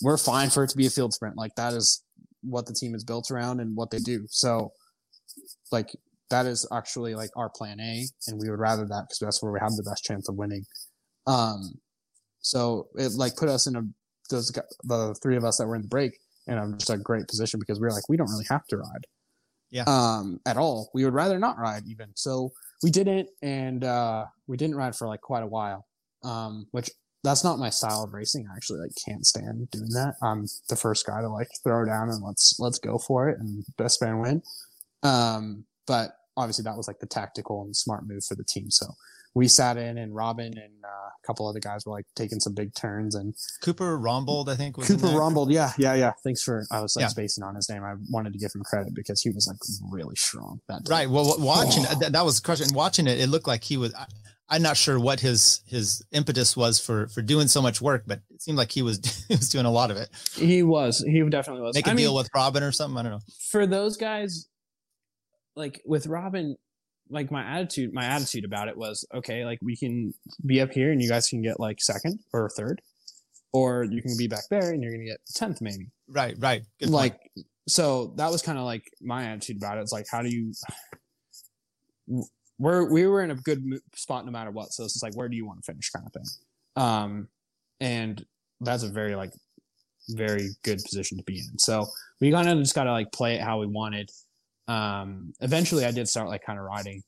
[0.01, 1.37] we're fine for it to be a field sprint.
[1.37, 2.03] Like that is
[2.41, 4.25] what the team is built around and what they do.
[4.29, 4.73] So
[5.71, 5.95] like
[6.31, 9.51] that is actually like our plan A, and we would rather that because that's where
[9.51, 10.65] we have the best chance of winning.
[11.27, 11.75] Um,
[12.39, 13.83] so it like put us in a
[14.29, 14.51] those
[14.83, 16.17] the three of us that were in the break
[16.47, 18.77] in a, just a great position because we are like we don't really have to
[18.77, 19.05] ride,
[19.69, 20.89] yeah, um, at all.
[20.93, 22.09] We would rather not ride even.
[22.15, 25.85] So we didn't, and uh, we didn't ride for like quite a while,
[26.23, 26.89] um, which
[27.23, 28.47] that's not my style of racing.
[28.51, 30.15] I actually like can't stand doing that.
[30.23, 33.63] I'm the first guy to like throw down and let's let's go for it and
[33.77, 34.41] best man win.
[35.03, 38.69] Um, but obviously that was like the tactical and smart move for the team.
[38.69, 38.87] So
[39.33, 42.53] we sat in and Robin and uh, a couple other guys were like taking some
[42.53, 45.51] big turns and Cooper Rombold, I think was Cooper Rombold.
[45.51, 45.71] Yeah.
[45.77, 45.93] Yeah.
[45.93, 46.11] Yeah.
[46.23, 47.07] Thanks for, I was like yeah.
[47.07, 47.83] spacing on his name.
[47.83, 49.57] I wanted to give him credit because he was like
[49.89, 50.91] really strong that day.
[50.91, 51.09] Right.
[51.09, 51.99] Well, watching oh.
[51.99, 52.73] that, that was crushing.
[52.73, 54.05] Watching it, it looked like he was, I,
[54.49, 58.19] I'm not sure what his, his impetus was for, for doing so much work, but
[58.31, 60.09] it seemed like he was, he was doing a lot of it.
[60.35, 61.75] He was, he definitely was.
[61.75, 62.97] Make a I deal mean, with Robin or something.
[62.97, 63.21] I don't know.
[63.49, 64.49] For those guys,
[65.55, 66.55] like with Robin,
[67.09, 70.13] like my attitude my attitude about it was okay like we can
[70.45, 72.81] be up here and you guys can get like second or third
[73.53, 75.87] or you can be back there and you're gonna get 10th maybe.
[76.07, 76.63] Right right.
[76.79, 77.45] Good like point.
[77.67, 79.81] so that was kind of like my attitude about it.
[79.81, 80.53] It's like how do you
[82.57, 83.63] we're we were in a good
[83.95, 84.71] spot no matter what.
[84.71, 86.25] So it's just like where do you want to finish kind of thing?
[86.77, 87.27] Um
[87.81, 88.23] and
[88.61, 89.33] that's a very like
[90.09, 91.59] very good position to be in.
[91.59, 91.87] So
[92.19, 94.09] we kind of just got to like play it how we wanted
[94.67, 97.03] um, eventually, I did start like kind of riding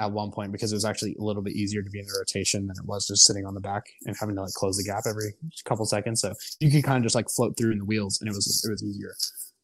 [0.00, 2.16] at one point because it was actually a little bit easier to be in the
[2.18, 4.84] rotation than it was just sitting on the back and having to like close the
[4.84, 6.20] gap every couple seconds.
[6.20, 8.64] So you could kind of just like float through in the wheels, and it was
[8.66, 9.14] it was easier.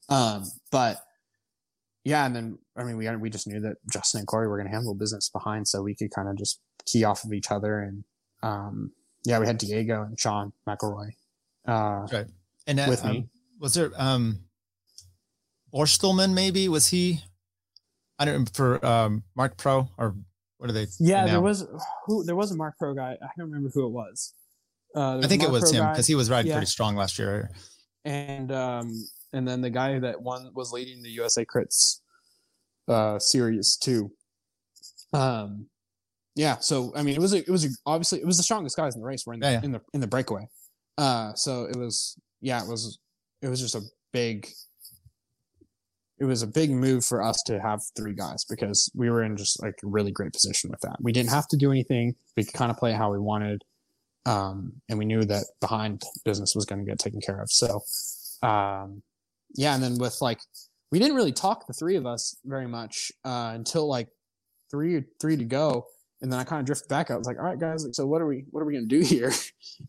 [0.09, 0.99] Um, but
[2.05, 4.69] yeah, and then I mean we we just knew that Justin and Corey were going
[4.69, 7.81] to handle business behind, so we could kind of just key off of each other
[7.81, 8.05] and
[8.43, 8.93] um,
[9.25, 11.11] yeah, we had Diego and Sean McElroy.
[11.67, 12.27] Uh, right.
[12.67, 13.29] And uh, with um, me,
[13.59, 14.41] was there um,
[15.73, 16.35] Borstelman?
[16.35, 17.21] Maybe was he?
[18.19, 20.15] I don't for um, Marc Pro or
[20.59, 20.87] what are they?
[20.99, 21.67] Yeah, there was
[22.07, 23.17] who there was a Marc Pro guy.
[23.21, 24.33] I don't remember who it was.
[24.95, 26.57] Uh, I think it was Pro him because he was riding yeah.
[26.57, 27.51] pretty strong last year.
[28.05, 32.01] And um, and then the guy that won was leading the USA Crits
[32.89, 34.13] uh, series too.
[35.13, 35.67] Um,
[36.37, 36.59] yeah.
[36.59, 38.95] So I mean, it was a, it was a, obviously it was the strongest guys
[38.95, 39.27] in the race.
[39.27, 39.65] Were in the, yeah, yeah.
[39.65, 40.49] in the in the breakaway.
[40.97, 42.99] Uh, so it was yeah, it was
[43.43, 44.49] it was just a big
[46.19, 49.37] it was a big move for us to have three guys because we were in
[49.37, 50.97] just like a really great position with that.
[51.01, 52.15] We didn't have to do anything.
[52.37, 53.63] We could kind of play how we wanted.
[54.27, 57.51] Um, and we knew that behind business was going to get taken care of.
[57.51, 57.81] So,
[58.43, 59.03] um,
[59.55, 59.75] yeah.
[59.75, 60.39] And then with like,
[60.93, 64.09] we didn't really talk the three of us very much, uh, until like
[64.71, 65.85] three, three to go.
[66.23, 67.11] And then I kind of drifted back.
[67.11, 69.01] I was like, all right, guys, so what are we, what are we going to
[69.01, 69.33] do here?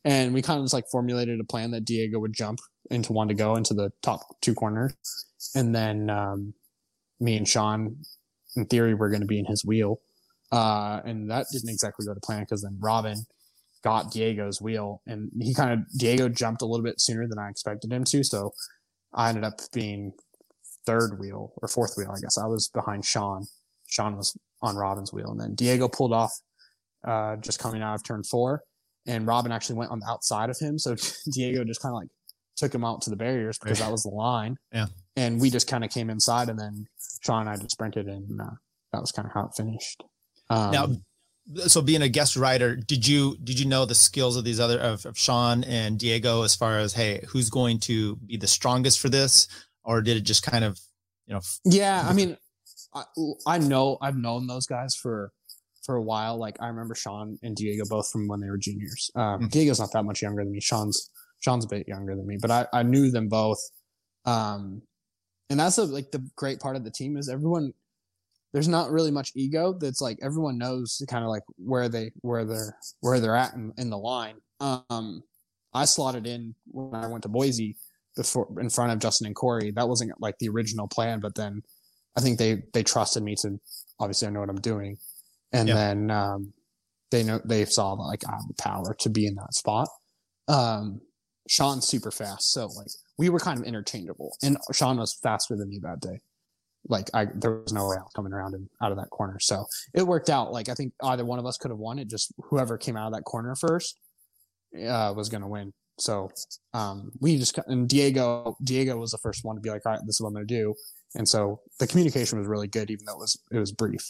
[0.04, 2.60] And we kind of just like formulated a plan that Diego would jump
[2.90, 4.96] into one to go into the top two corners
[5.54, 6.54] and then um,
[7.20, 7.98] me and Sean,
[8.56, 10.00] in theory, were going to be in his wheel,
[10.52, 13.26] uh, and that didn't exactly go to plan because then Robin
[13.84, 17.50] got Diego's wheel, and he kind of Diego jumped a little bit sooner than I
[17.50, 18.52] expected him to, so
[19.14, 20.14] I ended up being
[20.86, 22.38] third wheel or fourth wheel, I guess.
[22.38, 23.46] I was behind Sean.
[23.88, 26.34] Sean was on Robin's wheel, and then Diego pulled off
[27.06, 28.64] uh, just coming out of turn four,
[29.08, 30.96] and Robin actually went on the outside of him, so
[31.34, 32.10] Diego just kind of like
[32.56, 34.56] took him out to the barriers because that was the line.
[34.72, 36.88] Yeah and we just kind of came inside, and then
[37.22, 38.56] Sean and I just sprinted, and uh,
[38.92, 40.04] that was kind of how it finished.
[40.50, 40.88] Um, now,
[41.68, 44.80] so being a guest writer, did you did you know the skills of these other
[44.80, 49.00] of, of Sean and Diego as far as hey, who's going to be the strongest
[49.00, 49.48] for this,
[49.84, 50.80] or did it just kind of
[51.28, 51.42] you know?
[51.64, 52.38] Yeah, I mean,
[52.94, 53.04] I,
[53.48, 55.32] I know I've known those guys for
[55.86, 56.38] for a while.
[56.38, 59.12] Like I remember Sean and Diego both from when they were juniors.
[59.16, 59.48] Um, mm-hmm.
[59.48, 60.60] Diego's not that much younger than me.
[60.60, 61.10] Sean's
[61.42, 63.60] Sean's a bit younger than me, but I, I knew them both.
[64.26, 64.82] Um,
[65.50, 67.74] and that's a, like the great part of the team is everyone
[68.54, 72.46] there's not really much ego that's like everyone knows kind of like where they where
[72.46, 74.36] they're where they're at in, in the line.
[74.62, 75.24] Um
[75.74, 77.76] i slotted in when i went to boise
[78.16, 79.72] before in front of justin and corey.
[79.72, 81.64] That wasn't like the original plan but then
[82.18, 83.60] i think they they trusted me to
[84.00, 84.98] obviously i know what i'm doing.
[85.52, 85.76] And yeah.
[85.76, 86.54] then um
[87.12, 89.90] they know they saw like i have the power to be in that spot.
[90.48, 91.02] Um
[91.48, 95.70] sean's super fast so like we were kind of interchangeable, and Sean was faster than
[95.70, 96.20] me that day.
[96.88, 99.40] like I there was no way was coming around and out of that corner.
[99.40, 100.52] So it worked out.
[100.52, 102.08] Like I think either one of us could have won it.
[102.08, 103.98] Just whoever came out of that corner first
[104.76, 105.74] uh, was going to win.
[105.98, 106.30] So
[106.74, 110.02] um, we just and Diego Diego was the first one to be like, all right,
[110.06, 110.76] this is what I'm going to do.
[111.16, 114.06] And so the communication was really good, even though it was it was brief.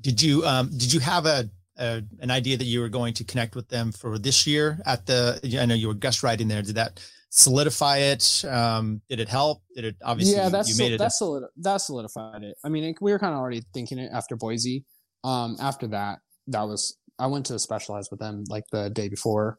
[0.00, 3.24] Did you um, did you have a, a an idea that you were going to
[3.24, 5.40] connect with them for this year at the?
[5.60, 6.62] I know you were guest writing there.
[6.62, 8.44] Did that solidify it?
[8.46, 9.62] Um, did it help?
[9.74, 10.36] Did it obviously?
[10.36, 10.98] Yeah, that's you made it.
[10.98, 12.56] That's solid, that solidified it.
[12.64, 14.84] I mean, it, we were kind of already thinking it after Boise.
[15.24, 19.58] Um, after that, that was I went to Specialized with them like the day before,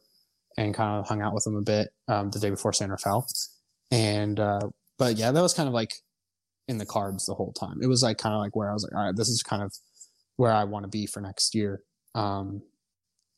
[0.57, 3.25] and kind of hung out with them a bit um, the day before San Rafael,
[3.91, 5.93] and uh, but yeah, that was kind of like
[6.67, 7.79] in the cards the whole time.
[7.81, 9.61] It was like kind of like where I was like, all right, this is kind
[9.63, 9.73] of
[10.37, 11.81] where I want to be for next year.
[12.15, 12.61] Um,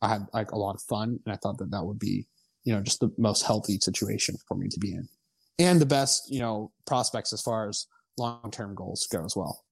[0.02, 2.28] I had like a lot of fun, and I thought that that would be
[2.64, 5.08] you know, just the most healthy situation for me to be in
[5.60, 9.64] and the best, you know, prospects as far as long term goals go as well.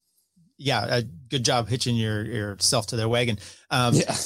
[0.57, 0.81] Yeah.
[0.81, 3.39] Uh, good job hitching your yourself to their wagon.
[3.69, 4.15] Um, yeah.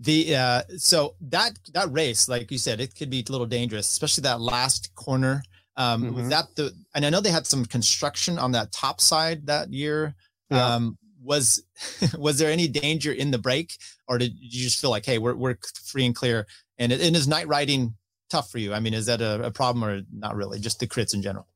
[0.00, 3.90] The uh, so that that race, like you said, it could be a little dangerous,
[3.90, 5.42] especially that last corner.
[5.76, 6.14] Um, mm-hmm.
[6.14, 6.72] Was that the?
[6.94, 10.14] And I know they had some construction on that top side that year.
[10.50, 10.76] Yeah.
[10.76, 11.62] Um, was
[12.18, 13.72] was there any danger in the break,
[14.08, 16.46] or did you just feel like, hey, we're we're free and clear?
[16.78, 17.94] And, and is night riding
[18.30, 18.74] tough for you?
[18.74, 20.58] I mean, is that a, a problem or not really?
[20.58, 21.46] Just the crits in general.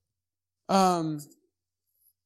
[0.69, 1.21] Um,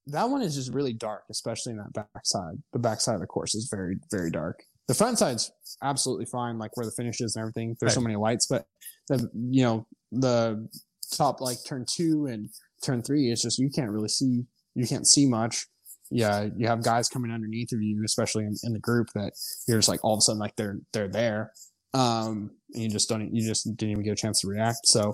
[0.08, 2.56] that one is just really dark, especially in that backside.
[2.72, 4.62] The backside of the course is very, very dark.
[4.88, 5.52] The front side's
[5.82, 7.76] absolutely fine, like where the finish is and everything.
[7.78, 7.94] There's right.
[7.94, 8.66] so many lights, but
[9.08, 10.68] the you know the
[11.12, 12.48] top like turn two and
[12.82, 14.44] turn three is just you can't really see.
[14.74, 15.66] You can't see much.
[16.12, 19.32] Yeah, you have guys coming underneath of you, especially in, in the group that
[19.66, 21.52] you're just like all of a sudden like they're they're there
[21.94, 24.86] um, and you just don't, you just didn't even get a chance to react.
[24.86, 25.12] So,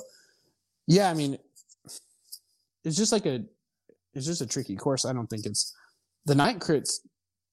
[0.87, 1.39] yeah, I mean,
[2.85, 3.45] it's just like a,
[4.15, 5.05] it's just a tricky course.
[5.05, 5.75] I don't think it's
[6.27, 7.01] the night crits.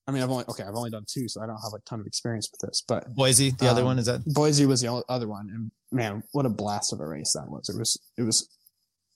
[0.07, 1.99] I mean, I've only okay, I've only done two, so I don't have a ton
[1.99, 2.83] of experience with this.
[2.87, 6.21] But Boise, the um, other one is that Boise was the other one, and man,
[6.31, 7.69] what a blast of a race that was!
[7.69, 8.47] It was it was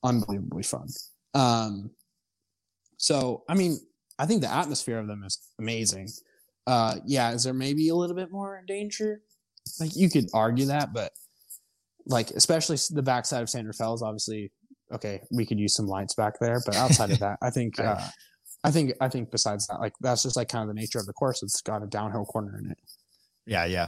[0.03, 0.87] unbelievably fun.
[1.35, 1.91] Um,
[2.97, 3.77] so I mean,
[4.19, 6.09] I think the atmosphere of them is amazing.
[6.67, 9.21] Uh, yeah, is there maybe a little bit more danger?
[9.79, 11.11] like you could argue that, but
[12.05, 14.51] like especially the backside of San Rafael is obviously
[14.93, 15.21] okay.
[15.31, 17.99] We could use some lights back there, but outside of that, I think uh,
[18.63, 21.05] I think I think besides that, like that's just like kind of the nature of
[21.05, 21.43] the course.
[21.43, 22.77] It's got a downhill corner in it.
[23.45, 23.87] Yeah, yeah.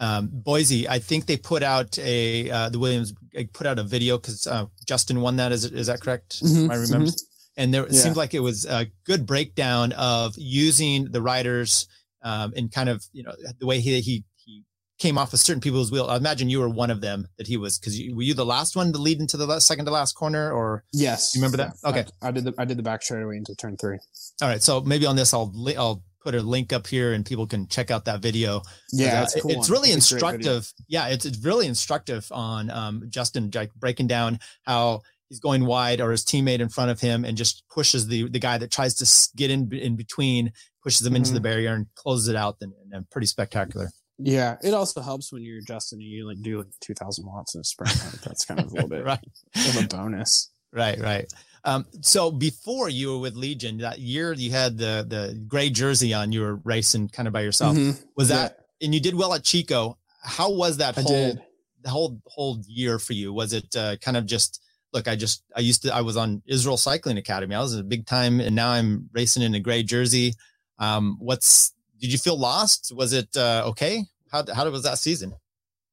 [0.00, 3.12] Um, Boise, I think they put out a uh, the Williams
[3.52, 5.52] put out a video because uh, Justin won that.
[5.52, 6.42] Is is that correct?
[6.42, 7.06] Mm-hmm, I remember.
[7.06, 7.26] Mm-hmm.
[7.60, 8.00] And there it yeah.
[8.00, 11.86] seemed like it was a good breakdown of using the riders
[12.22, 14.64] um, and kind of you know the way he he he
[14.98, 16.06] came off of certain people's wheel.
[16.08, 18.76] I imagine you were one of them that he was because were you the last
[18.76, 21.34] one to lead into the second to last corner or yes.
[21.34, 21.74] you remember that?
[21.84, 22.06] Okay.
[22.22, 23.98] I, I, did the I did the back straightaway into turn three.
[24.40, 24.62] All right.
[24.62, 27.90] So maybe on this I'll I'll put a link up here and people can check
[27.90, 28.62] out that video.
[28.90, 30.72] Yeah uh, it's, cool it's really it's instructive.
[30.88, 36.02] Yeah it's, it's really instructive on um, Justin like breaking down how he's going wide
[36.02, 38.94] or his teammate in front of him and just pushes the the guy that tries
[38.96, 41.16] to get in in between pushes him mm-hmm.
[41.16, 43.90] into the barrier and closes it out and, and pretty spectacular
[44.22, 47.62] yeah, it also helps when you're adjusting and you like do like 2000 watts in
[47.62, 47.96] a sprint.
[48.22, 49.18] That's kind of a little bit right.
[49.56, 50.50] of a bonus.
[50.72, 51.32] Right, right.
[51.64, 56.14] Um, so before you were with Legion, that year you had the the gray jersey
[56.14, 57.76] on, you were racing kind of by yourself.
[57.76, 58.02] Mm-hmm.
[58.16, 58.86] Was that yeah.
[58.86, 59.98] and you did well at Chico.
[60.22, 61.42] How was that I whole did.
[61.82, 63.32] the whole whole year for you?
[63.32, 64.62] Was it uh, kind of just
[64.92, 67.54] look, I just I used to I was on Israel Cycling Academy.
[67.54, 70.34] I was a big time and now I'm racing in a gray jersey.
[70.78, 72.92] Um, what's did you feel lost?
[72.94, 74.04] Was it uh, okay?
[74.32, 75.34] How how was that season?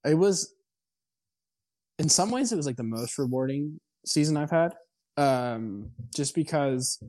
[0.05, 0.53] It was,
[1.99, 4.73] in some ways, it was like the most rewarding season I've had.
[5.17, 7.03] Um, just because,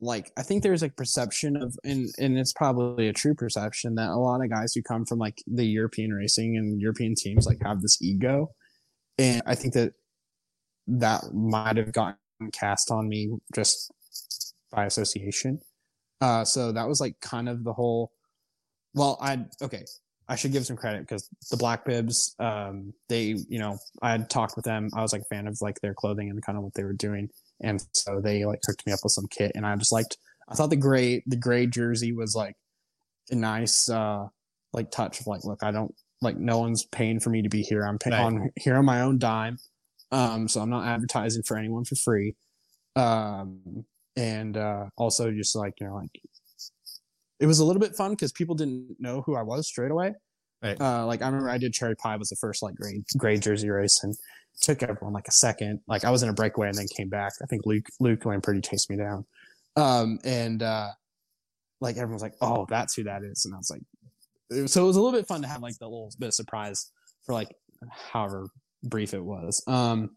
[0.00, 4.10] like, I think there's like perception of, and and it's probably a true perception that
[4.10, 7.58] a lot of guys who come from like the European racing and European teams like
[7.62, 8.50] have this ego,
[9.18, 9.92] and I think that
[10.88, 12.16] that might have gotten
[12.52, 13.92] cast on me just
[14.70, 15.60] by association.
[16.20, 18.10] Uh, so that was like kind of the whole.
[18.94, 19.84] Well, I okay.
[20.30, 24.28] I should give some credit because the Black Bibs, um, they, you know, I had
[24.28, 24.90] talked with them.
[24.94, 26.92] I was like a fan of like their clothing and kind of what they were
[26.92, 27.30] doing,
[27.62, 30.18] and so they like hooked me up with some kit, and I just liked.
[30.48, 32.56] I thought the gray, the gray jersey was like
[33.30, 34.26] a nice, uh,
[34.72, 37.62] like touch of like, look, I don't like no one's paying for me to be
[37.62, 37.86] here.
[37.86, 38.24] I'm paying right.
[38.24, 39.58] on here on my own dime,
[40.10, 42.34] um, so I'm not advertising for anyone for free,
[42.96, 43.84] um,
[44.16, 46.10] and uh, also just like you know like
[47.40, 50.14] it was a little bit fun because people didn't know who I was straight away.
[50.62, 50.80] Right.
[50.80, 53.70] Uh, like I remember I did Cherry Pie was the first like gray gray jersey
[53.70, 54.16] race, and
[54.60, 55.80] took everyone like a second.
[55.86, 57.32] Like I was in a breakaway and then came back.
[57.42, 59.24] I think Luke Luke Lamperti chased me down.
[59.76, 60.88] Um, and uh,
[61.80, 63.82] like everyone's like, "Oh, that's who that is," and I was like,
[64.68, 66.90] so it was a little bit fun to have like the little bit of surprise
[67.24, 67.54] for like
[68.12, 68.48] however
[68.88, 69.62] brief it was.
[69.66, 70.10] Um,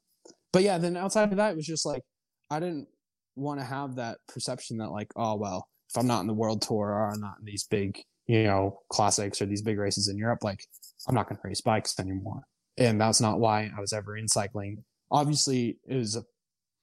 [0.53, 2.01] but yeah, then outside of that, it was just like
[2.49, 2.87] I didn't
[3.35, 6.61] want to have that perception that like, oh well, if I'm not in the world
[6.61, 10.17] tour or I'm not in these big, you know, classics or these big races in
[10.17, 10.59] Europe, like
[11.07, 12.43] I'm not going to race bikes anymore.
[12.77, 14.83] And that's not why I was ever in cycling.
[15.09, 16.23] Obviously, it was a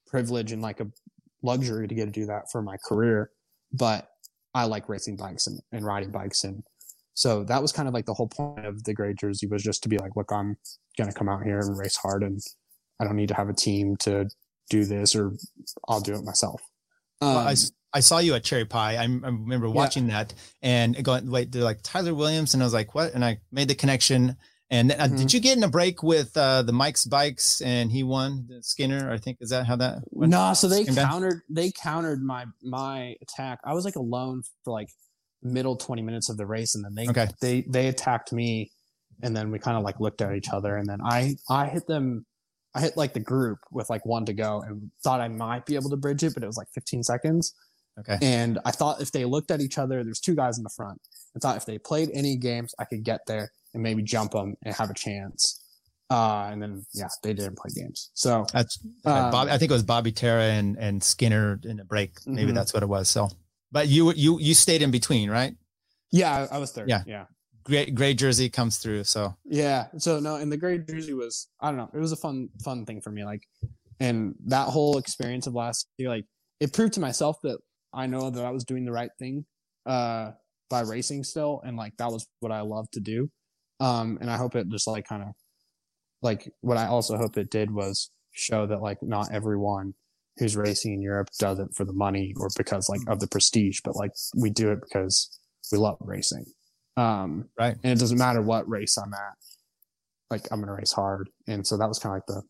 [0.06, 0.86] privilege and like a
[1.42, 3.30] luxury to get to do that for my career,
[3.72, 4.08] but
[4.54, 6.62] I like racing bikes and, and riding bikes and
[7.18, 9.82] so that was kind of like the whole point of the gray jersey was just
[9.82, 10.56] to be like, look, I'm
[10.96, 12.40] going to come out here and race hard and
[13.00, 14.28] I don't need to have a team to
[14.70, 15.32] do this or
[15.88, 16.62] I'll do it myself.
[17.20, 17.56] Um, well, I, um,
[17.92, 18.94] I saw you at Cherry Pie.
[18.94, 20.22] I, I remember watching yeah.
[20.22, 22.54] that and going, wait, they're like Tyler Williams.
[22.54, 23.12] And I was like, what?
[23.14, 24.36] And I made the connection.
[24.70, 25.16] And uh, mm-hmm.
[25.16, 28.62] did you get in a break with uh, the Mike's bikes and he won the
[28.62, 29.10] Skinner?
[29.10, 30.30] I think is that how that went?
[30.30, 31.40] No, so they countered.
[31.50, 33.58] They countered my my attack.
[33.64, 34.90] I was like alone for like
[35.42, 37.28] middle 20 minutes of the race and then they okay.
[37.40, 38.70] they they attacked me
[39.22, 41.86] and then we kind of like looked at each other and then I I hit
[41.86, 42.26] them
[42.74, 45.74] I hit like the group with like one to go and thought I might be
[45.74, 47.54] able to bridge it but it was like 15 seconds.
[47.98, 48.16] Okay.
[48.22, 51.00] And I thought if they looked at each other there's two guys in the front.
[51.36, 54.56] I thought if they played any games I could get there and maybe jump them
[54.64, 55.64] and have a chance.
[56.10, 58.10] Uh, and then yeah, they didn't play games.
[58.14, 61.84] So that's um, Bob, I think it was Bobby Terra and and Skinner in a
[61.84, 62.12] break.
[62.24, 62.54] Maybe mm-hmm.
[62.54, 63.10] that's what it was.
[63.10, 63.28] So
[63.70, 65.54] but you you you stayed in between, right?
[66.10, 66.88] Yeah, I was third.
[66.88, 67.24] Yeah, yeah.
[67.64, 69.04] Great, gray jersey comes through.
[69.04, 72.16] So yeah, so no, and the gray jersey was I don't know, it was a
[72.16, 73.24] fun fun thing for me.
[73.24, 73.42] Like,
[74.00, 76.24] and that whole experience of last year, like
[76.60, 77.58] it proved to myself that
[77.92, 79.44] I know that I was doing the right thing
[79.86, 80.32] uh,
[80.70, 83.30] by racing still, and like that was what I love to do.
[83.80, 85.28] Um, and I hope it just like kind of
[86.22, 89.94] like what I also hope it did was show that like not everyone
[90.38, 93.80] who's racing in Europe does it for the money or because like of the prestige,
[93.84, 95.38] but like we do it because
[95.72, 96.46] we love racing.
[96.96, 97.76] Um, right.
[97.82, 99.34] And it doesn't matter what race I'm at.
[100.30, 101.30] Like I'm going to race hard.
[101.46, 102.42] And so that was kind of like the,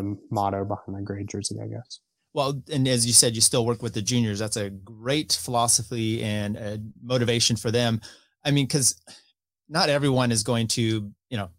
[0.00, 2.00] the motto behind my gray jersey, I guess.
[2.34, 4.38] Well, and as you said, you still work with the juniors.
[4.38, 8.00] That's a great philosophy and a motivation for them.
[8.44, 9.00] I mean, because
[9.68, 11.50] not everyone is going to, you know,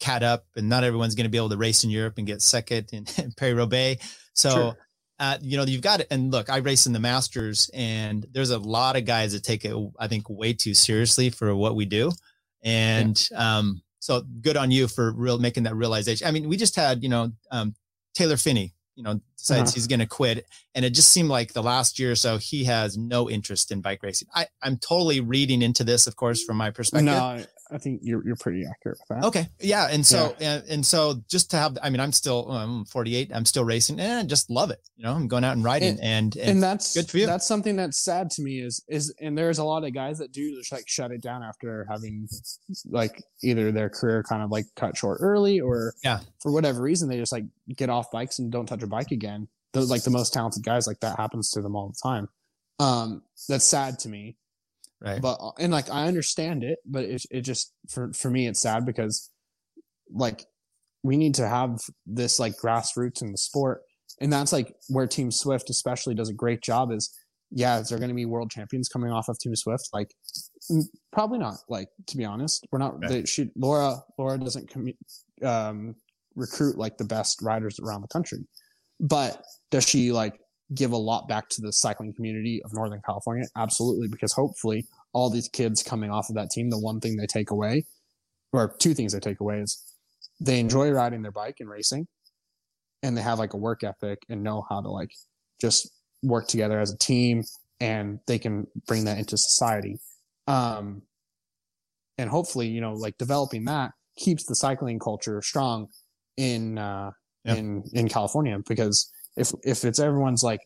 [0.00, 2.42] cat up, and not everyone's going to be able to race in Europe and get
[2.42, 4.04] second in, in Paris Roubaix.
[4.34, 4.76] So sure
[5.18, 6.08] uh, you know, you've got it.
[6.10, 9.64] And look, I race in the Masters, and there's a lot of guys that take
[9.64, 12.10] it, I think, way too seriously for what we do.
[12.62, 13.58] And yeah.
[13.58, 16.26] um, so good on you for real making that realization.
[16.26, 17.74] I mean, we just had, you know, um,
[18.14, 19.74] Taylor Phinney, you know, decides uh-huh.
[19.74, 22.64] he's going to quit, and it just seemed like the last year or so he
[22.64, 24.28] has no interest in bike racing.
[24.34, 27.06] I, I'm totally reading into this, of course, from my perspective.
[27.06, 29.26] No, I think you're you're pretty accurate with that.
[29.26, 30.56] Okay, yeah, and so yeah.
[30.56, 34.00] And, and so just to have, I mean, I'm still I'm 48, I'm still racing,
[34.00, 34.80] and I just love it.
[34.96, 37.26] You know, I'm going out and riding, and, and, and that's good for you.
[37.26, 40.32] That's something that's sad to me is is and there's a lot of guys that
[40.32, 42.28] do just like shut it down after having
[42.86, 47.08] like either their career kind of like cut short early or yeah for whatever reason
[47.08, 47.44] they just like
[47.76, 49.48] get off bikes and don't touch a bike again.
[49.72, 52.28] Those like the most talented guys like that happens to them all the time.
[52.78, 54.36] Um, that's sad to me
[55.04, 55.20] right.
[55.20, 58.60] But uh, and like i understand it but it, it just for for me it's
[58.60, 59.30] sad because
[60.10, 60.46] like
[61.04, 63.82] we need to have this like grassroots in the sport.
[64.20, 67.14] And that's like where team swift especially does a great job is
[67.50, 69.90] yeah is there going to be world champions coming off of team swift?
[69.92, 70.10] Like
[71.12, 72.66] probably not like to be honest.
[72.72, 74.96] We're not they, she laura laura doesn't commu-
[75.46, 75.94] um,
[76.34, 78.46] recruit like the best riders around the country.
[78.98, 80.40] But does she like
[80.74, 83.46] give a lot back to the cycling community of Northern California?
[83.56, 87.26] Absolutely, because hopefully all these kids coming off of that team, the one thing they
[87.26, 87.84] take away,
[88.52, 89.82] or two things they take away is
[90.40, 92.06] they enjoy riding their bike and racing,
[93.02, 95.10] and they have like a work ethic and know how to like
[95.60, 95.90] just
[96.22, 97.42] work together as a team,
[97.80, 99.98] and they can bring that into society.
[100.46, 101.02] Um,
[102.18, 105.88] and hopefully, you know, like developing that keeps the cycling culture strong
[106.36, 107.10] in uh,
[107.44, 107.58] yep.
[107.58, 110.60] in in California because if if it's everyone's like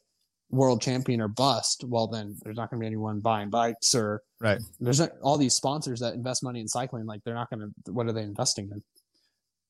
[0.51, 4.23] world champion or bust, well then there's not going to be anyone buying bikes or
[4.41, 4.61] right.
[4.81, 7.93] There's not, all these sponsors that invest money in cycling, like they're not going to.
[7.93, 8.83] What are they investing in?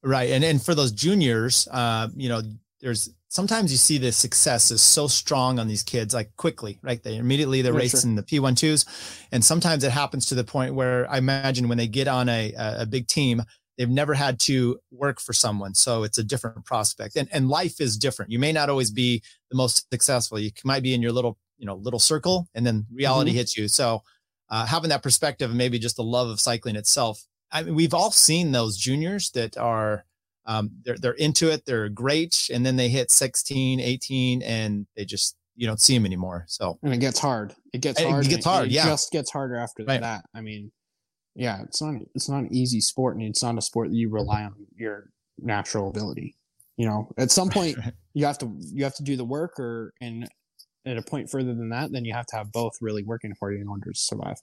[0.02, 2.42] Right, and and for those juniors, uh, you know,
[2.80, 7.02] there's sometimes you see the success is so strong on these kids like quickly right
[7.02, 8.22] they immediately they're yeah, racing sure.
[8.22, 8.86] the p12s
[9.32, 12.54] and sometimes it happens to the point where i imagine when they get on a,
[12.56, 13.42] a big team
[13.78, 17.80] they've never had to work for someone so it's a different prospect and and life
[17.80, 21.12] is different you may not always be the most successful you might be in your
[21.12, 23.38] little you know little circle and then reality mm-hmm.
[23.38, 24.02] hits you so
[24.50, 27.94] uh, having that perspective and maybe just the love of cycling itself i mean we've
[27.94, 30.04] all seen those juniors that are
[30.48, 35.04] um, they're they're into it, they're great, and then they hit 16, 18, and they
[35.04, 36.44] just you don't see them anymore.
[36.48, 37.54] So and it gets hard.
[37.74, 38.28] It gets And it hard.
[38.28, 38.86] gets hard, It yeah.
[38.86, 40.00] just gets harder after Right.
[40.00, 40.24] that.
[40.34, 40.72] I mean,
[41.34, 44.08] yeah, it's not it's not an easy sport, and it's not a sport that you
[44.08, 46.34] rely on your natural ability.
[46.76, 47.76] You know, at some point
[48.14, 50.28] you have to you have to do the work, or and
[50.86, 53.52] at a point further than that, then you have to have both really working for
[53.52, 54.36] you in order to survive.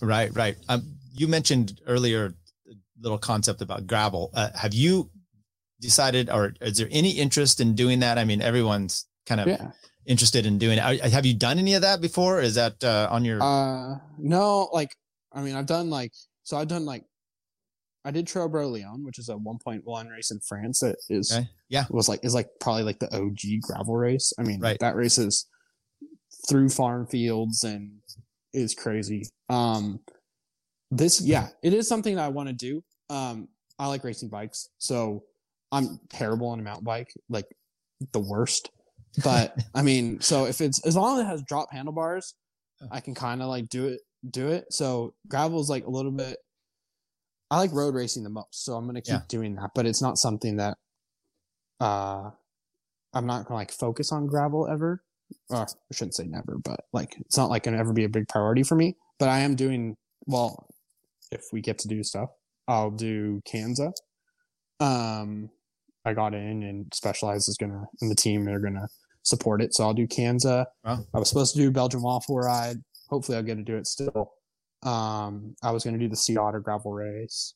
[0.00, 0.56] Right, right.
[0.68, 2.34] Um, you mentioned earlier
[2.68, 4.30] a little concept about gravel.
[4.34, 5.10] Uh, have you
[5.80, 8.18] decided, or is there any interest in doing that?
[8.18, 9.70] I mean, everyone's kind of Yeah.
[10.06, 11.12] interested in doing it.
[11.12, 12.40] Have you done any of that before?
[12.40, 13.40] Is that uh, on your?
[13.42, 14.96] Uh, no, like
[15.32, 16.12] I mean, I've done like
[16.44, 16.56] so.
[16.56, 17.04] I've done like
[18.04, 20.80] I did Tro Bro Leon, which is a 1.1 race in France.
[20.80, 21.48] That is Okay.
[21.68, 21.84] Yeah.
[21.90, 24.32] was like is like probably like the OG gravel race.
[24.38, 24.78] I mean, Right.
[24.80, 25.46] that race is
[26.48, 28.00] through farm fields and
[28.52, 29.26] is crazy.
[29.48, 30.00] Um,
[30.90, 32.82] this yeah, it is something that I want to do.
[33.08, 35.22] Um, I like racing bikes, so
[35.70, 37.46] I'm terrible on a mountain bike, like
[38.12, 38.70] the worst.
[39.22, 42.34] But I mean, so if it's as long as it has drop handlebars,
[42.90, 44.00] I can kind of like do it,
[44.30, 44.72] do it.
[44.72, 46.38] So gravel's like a little bit.
[47.50, 49.20] I like road racing the most, so I'm gonna keep Yeah.
[49.28, 49.70] doing that.
[49.74, 50.78] But it's not something that,
[51.80, 52.30] uh,
[53.12, 55.02] I'm not gonna like focus on gravel ever.
[55.50, 58.28] Or I shouldn't say never, but like it's not like gonna ever be a big
[58.28, 58.96] priority for me.
[59.18, 59.96] But I am doing
[60.26, 60.66] well.
[61.30, 62.30] If we get to do stuff,
[62.68, 63.92] I'll do Kanza.
[64.80, 65.50] Um,
[66.04, 68.88] I got in and Specialized is gonna and the team They're gonna
[69.22, 70.66] support it, so I'll do Kanza.
[70.84, 71.04] Wow.
[71.14, 72.82] I was supposed to do Belgian waffle ride.
[73.12, 74.32] Hopefully, I'll get to do it still.
[74.82, 77.54] Um, I was going to do the Sea Otter gravel race.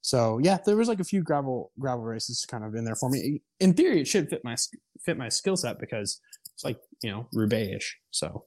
[0.00, 3.08] So yeah, there was like a few gravel gravel races kind of in there for
[3.08, 3.42] me.
[3.60, 4.56] In theory, it should fit my
[5.04, 6.20] fit my skill set because
[6.54, 8.44] it's like you know Roubaix-ish, so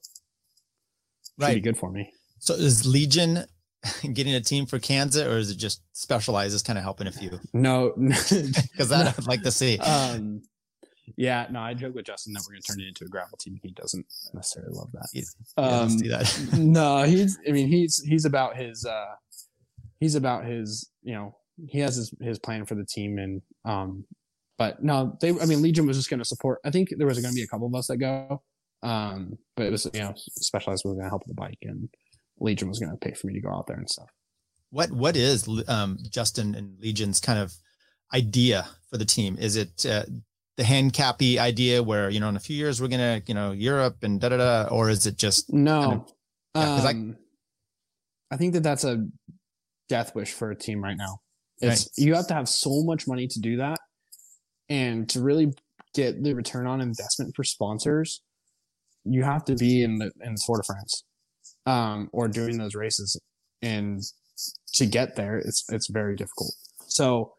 [1.40, 2.12] should be good for me.
[2.38, 3.44] So is Legion
[4.12, 7.12] getting a team for Kanza, or is it just Specialized is kind of helping a
[7.12, 7.38] few?
[7.52, 9.78] No, Because that I'd like to see.
[9.78, 10.42] um,
[11.16, 13.36] yeah, no, I joke with Justin that we're going to turn it into a gravel
[13.38, 13.58] team.
[13.62, 15.08] He doesn't necessarily love that.
[15.12, 15.22] Yeah,
[15.56, 16.48] Um, do that.
[16.58, 17.38] no, he's.
[17.46, 18.84] I mean, he's he's about his.
[18.84, 19.14] uh
[20.00, 20.90] He's about his.
[21.02, 21.36] You know,
[21.68, 24.04] he has his his plan for the team, and um,
[24.58, 25.30] but no, they.
[25.30, 26.58] I mean, Legion was just going to support.
[26.64, 28.42] I think there was going to be a couple of us that go,
[28.82, 31.88] um, but it was you know, Specialized was going to help with the bike, and
[32.40, 34.10] Legion was going to pay for me to go out there and stuff.
[34.70, 37.54] What what is um, Justin and Legion's kind of
[38.12, 39.36] idea for the team?
[39.38, 40.04] Is it uh,
[40.56, 44.02] the Hincapie idea where you know in a few years we're gonna you know Europe
[44.02, 46.12] and da da da, or is it just No, kind of-
[46.54, 47.16] yeah, 'cause I- um,
[48.30, 49.06] I think that that's a
[49.88, 51.18] death wish for a team right now.
[51.60, 53.78] It's you have to have so much money to do that,
[54.68, 55.52] and to really
[55.94, 58.22] get the return on investment for sponsors,
[59.04, 61.04] you have to be in the in the Tour de France,
[61.66, 63.18] um, or doing those races,
[63.60, 64.00] and
[64.74, 66.54] to get there, it's it's very difficult.
[66.88, 67.34] So,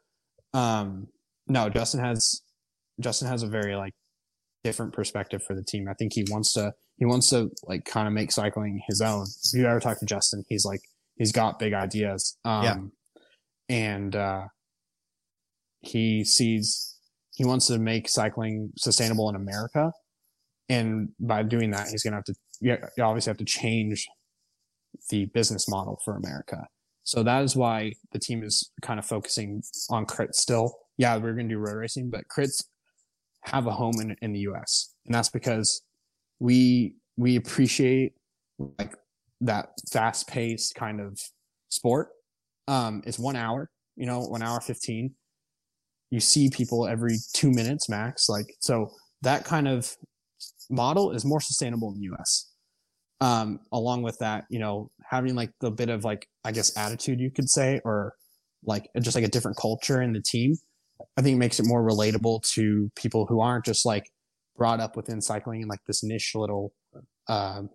[0.53, 1.07] um,
[1.47, 2.41] no, Justin has
[2.99, 3.93] Justin has a very like
[4.63, 5.87] different perspective for the team.
[5.89, 9.25] I think he wants to he wants to like kind of make cycling his own.
[9.53, 10.81] If you ever talk to Justin, he's like
[11.15, 12.37] he's got big ideas.
[12.45, 12.75] Um Yeah.
[13.69, 14.41] and uh
[15.81, 16.97] he sees
[17.35, 19.91] he wants to make cycling sustainable in America.
[20.69, 24.07] And by doing that, he's gonna have to you you obviously have to change
[25.09, 26.67] the business model for America.
[27.03, 30.73] So that is why the team is kind of focusing on crits still.
[30.97, 32.63] Yeah, we're going to do road racing, but crits
[33.45, 34.93] have a home in, in the US.
[35.05, 35.81] And that's because
[36.39, 38.13] we, we appreciate
[38.79, 38.95] like
[39.41, 41.19] that fast paced kind of
[41.69, 42.09] sport.
[42.67, 45.13] Um, it's one hour, you know, one hour 15.
[46.11, 48.29] You see people every two minutes max.
[48.29, 48.91] Like, so
[49.21, 49.93] that kind of
[50.69, 52.49] model is more sustainable in the US.
[53.21, 57.19] Um, along with that, you know, having like the bit of like, I guess, attitude
[57.19, 58.13] you could say, or
[58.65, 60.55] like just like a different culture in the team,
[61.17, 64.11] I think it makes it more relatable to people who aren't just like
[64.57, 66.73] brought up within cycling in like this niche little
[67.27, 67.69] um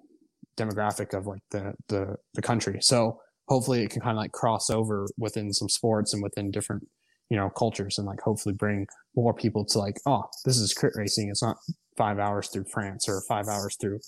[0.57, 2.78] demographic of like the the the country.
[2.80, 6.86] So hopefully it can kind of like cross over within some sports and within different
[7.30, 10.95] you know cultures and like hopefully bring more people to like oh this is crit
[10.97, 11.28] racing.
[11.30, 11.57] It's not
[11.97, 14.01] five hours through France or five hours through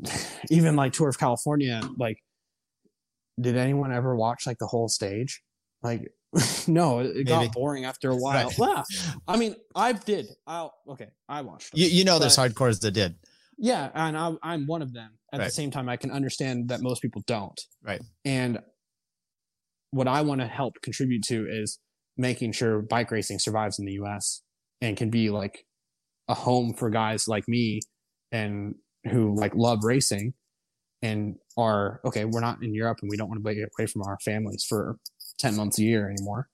[0.50, 1.80] even like Tour of California.
[1.98, 2.22] Like,
[3.40, 5.42] did anyone ever watch like the whole stage?
[5.82, 6.10] Like,
[6.68, 7.24] no, it, Maybe.
[7.24, 8.52] got boring after a while.
[8.58, 8.84] Right.
[8.88, 10.26] Yeah, I mean, I did.
[10.46, 11.72] I okay, I watched.
[11.72, 11.80] them.
[11.80, 13.16] you, you know there's hardcores that did
[13.58, 15.12] Yeah, and I, I'm one of them.
[15.32, 15.46] At Right.
[15.46, 17.60] the same time, I can understand that most people don't.
[17.82, 18.00] Right.
[18.24, 18.60] And
[19.90, 21.78] what I want to help contribute to is
[22.16, 24.42] making sure bike racing survives in the U.S.
[24.80, 25.64] and can be like
[26.28, 27.80] a home for guys like me
[28.32, 28.74] and
[29.10, 30.34] who like love racing
[31.02, 32.24] and are okay.
[32.24, 34.96] We're not in Europe and we don't want to be away from our families for
[35.38, 36.48] ten months a year anymore.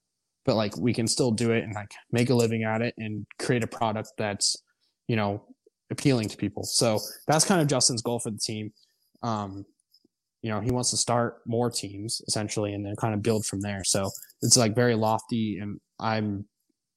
[0.44, 3.26] but like we can still do it and like make a living at it and
[3.38, 4.56] create a product that's
[5.08, 5.42] you know
[5.90, 6.64] appealing to people.
[6.64, 8.72] So that's kind of justin's goal for the team.
[9.22, 9.64] Um
[10.42, 13.60] you know he wants to start more teams essentially and then kind of build from
[13.60, 13.84] there.
[13.84, 14.10] So
[14.42, 16.44] it's like very lofty and i'm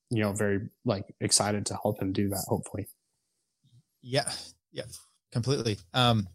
[0.09, 2.87] you know very like excited to help him do that hopefully.
[4.01, 4.31] Yeah.
[4.71, 4.85] Yeah.
[5.31, 5.77] Completely.
[5.93, 6.27] Um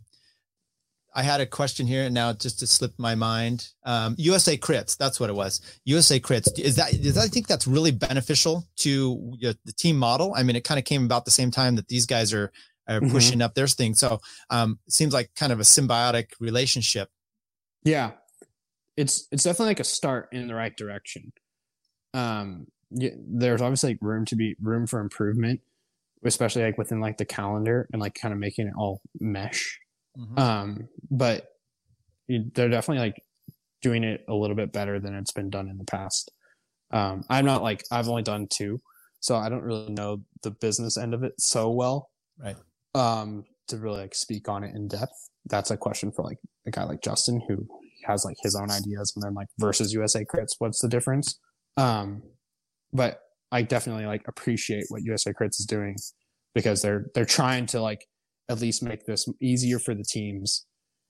[1.12, 3.68] I had a question here and now just to slip my mind.
[3.84, 5.60] Um, USA crits, that's what it was.
[5.84, 6.58] USA crits.
[6.58, 10.32] Is that, is that, I think that's really beneficial to the team model.
[10.36, 12.52] I mean, it kind of came about the same time that these guys are,
[12.88, 13.10] are mm-hmm.
[13.10, 13.94] pushing up their thing.
[13.94, 17.08] So, um, it seems like kind of a symbiotic relationship.
[17.82, 18.12] Yeah.
[18.96, 21.32] It's, it's definitely like a start in the right direction.
[22.14, 25.60] Um, yeah, there's obviously like room to be room for improvement,
[26.24, 29.79] especially like within like the calendar and like kind of making it all mesh
[30.18, 30.38] Mm-hmm.
[30.38, 31.46] Um, but
[32.28, 33.22] they're definitely like
[33.82, 36.30] doing it a little bit better than it's been done in the past.
[36.92, 38.80] Um, I'm not like I've only done two,
[39.20, 42.10] so I don't really know the business end of it so well.
[42.38, 42.56] Right.
[42.94, 45.30] Um, to really like speak on it in depth.
[45.46, 47.66] That's a question for like a guy like Justin who
[48.04, 51.38] has like his own ideas and then like versus USA crits, what's the difference?
[51.76, 52.22] Um,
[52.92, 53.20] but
[53.52, 55.96] I definitely like appreciate what USA crits is doing
[56.54, 58.06] because they're they're trying to like
[58.50, 60.66] at least make this easier for the teams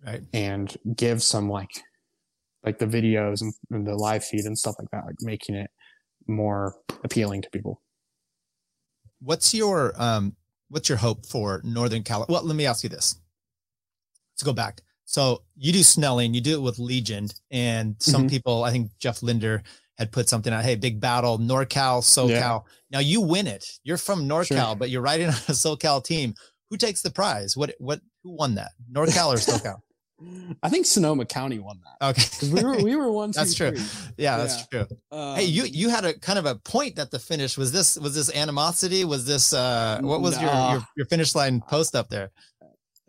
[0.06, 0.22] right.
[0.32, 1.70] and give some like
[2.62, 5.70] like the videos and, and, the live feed and stuff like that like making it
[6.28, 7.80] more appealing to people.
[9.20, 10.36] What's your um
[10.68, 13.18] what's your hope for northern california well let me ask you this.
[14.34, 14.82] Let's go back.
[15.06, 18.28] So you do snelling you do it with legion and some mm-hmm.
[18.28, 19.62] people i think jeff linder
[19.98, 22.30] had put something out hey big battle norcal socal.
[22.30, 22.58] Yeah.
[22.90, 23.66] now you win it.
[23.82, 24.76] You're from norcal sure.
[24.76, 26.34] but you're riding on a socal team
[26.70, 27.56] who takes the prize?
[27.56, 28.72] What what who won that?
[28.90, 29.80] NorCal or SoCal?
[30.62, 32.10] I think Sonoma County won that.
[32.10, 33.30] Okay, because we were we were one.
[33.34, 33.72] that's true.
[34.16, 34.84] Yeah, that's yeah.
[34.84, 34.96] true.
[35.10, 37.56] Um, hey, you you had a kind of a point at the finish.
[37.56, 39.04] Was this was this animosity?
[39.04, 42.30] Was this uh what was your, your, your finish line post up there?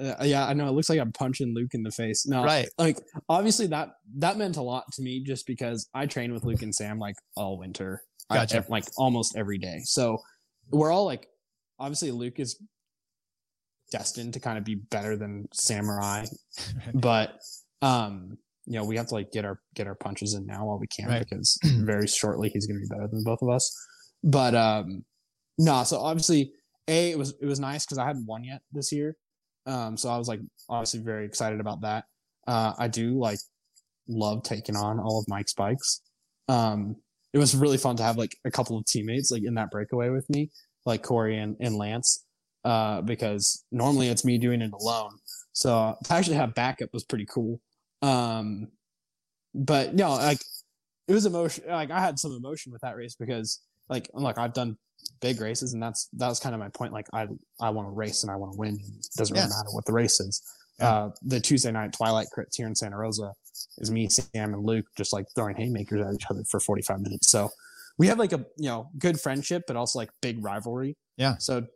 [0.01, 0.67] Uh, yeah, I know.
[0.67, 2.25] It looks like I'm punching Luke in the face.
[2.25, 2.67] No, right.
[2.77, 2.97] Like
[3.29, 6.73] obviously that that meant a lot to me just because I train with Luke and
[6.73, 8.59] Sam like all winter, gotcha.
[8.59, 9.81] I, like almost every day.
[9.83, 10.17] So
[10.71, 11.27] we're all like,
[11.77, 12.59] obviously Luke is
[13.91, 16.25] destined to kind of be better than Sam or I.
[16.93, 17.39] But
[17.81, 20.79] um you know we have to like get our get our punches in now while
[20.79, 21.25] we can right.
[21.27, 23.75] because very shortly he's going to be better than both of us.
[24.23, 25.03] But um
[25.57, 26.53] no nah, so obviously
[26.87, 29.15] a it was it was nice because i hadn't won yet this year.
[29.65, 30.39] Um so i was like
[30.69, 32.05] obviously very excited about that.
[32.47, 33.39] Uh i do like
[34.07, 36.01] love taking on all of mike's bikes.
[36.47, 36.95] Um
[37.33, 40.09] it was really fun to have like a couple of teammates like in that breakaway
[40.09, 40.51] with me
[40.85, 42.25] like corey and, and lance
[42.63, 45.17] uh, because normally it's me doing it alone.
[45.53, 47.59] So to actually have backup was pretty cool.
[48.01, 48.69] Um,
[49.53, 50.39] but no, like
[51.07, 51.65] it was emotion.
[51.67, 53.59] Like I had some emotion with that race because
[53.89, 54.77] like like I've done
[55.19, 56.93] big races and that's that was kind of my point.
[56.93, 57.27] Like I
[57.59, 58.75] I want to race and I want to win.
[58.75, 60.41] It doesn't really matter what the race is.
[60.79, 60.89] Yeah.
[60.89, 63.33] Uh, the Tuesday night Twilight crits here in Santa Rosa
[63.77, 67.29] is me, Sam, and Luke just like throwing haymakers at each other for 45 minutes.
[67.29, 67.49] So
[67.97, 70.95] we have like a you know good friendship, but also like big rivalry.
[71.17, 71.37] Yeah.
[71.37, 71.67] So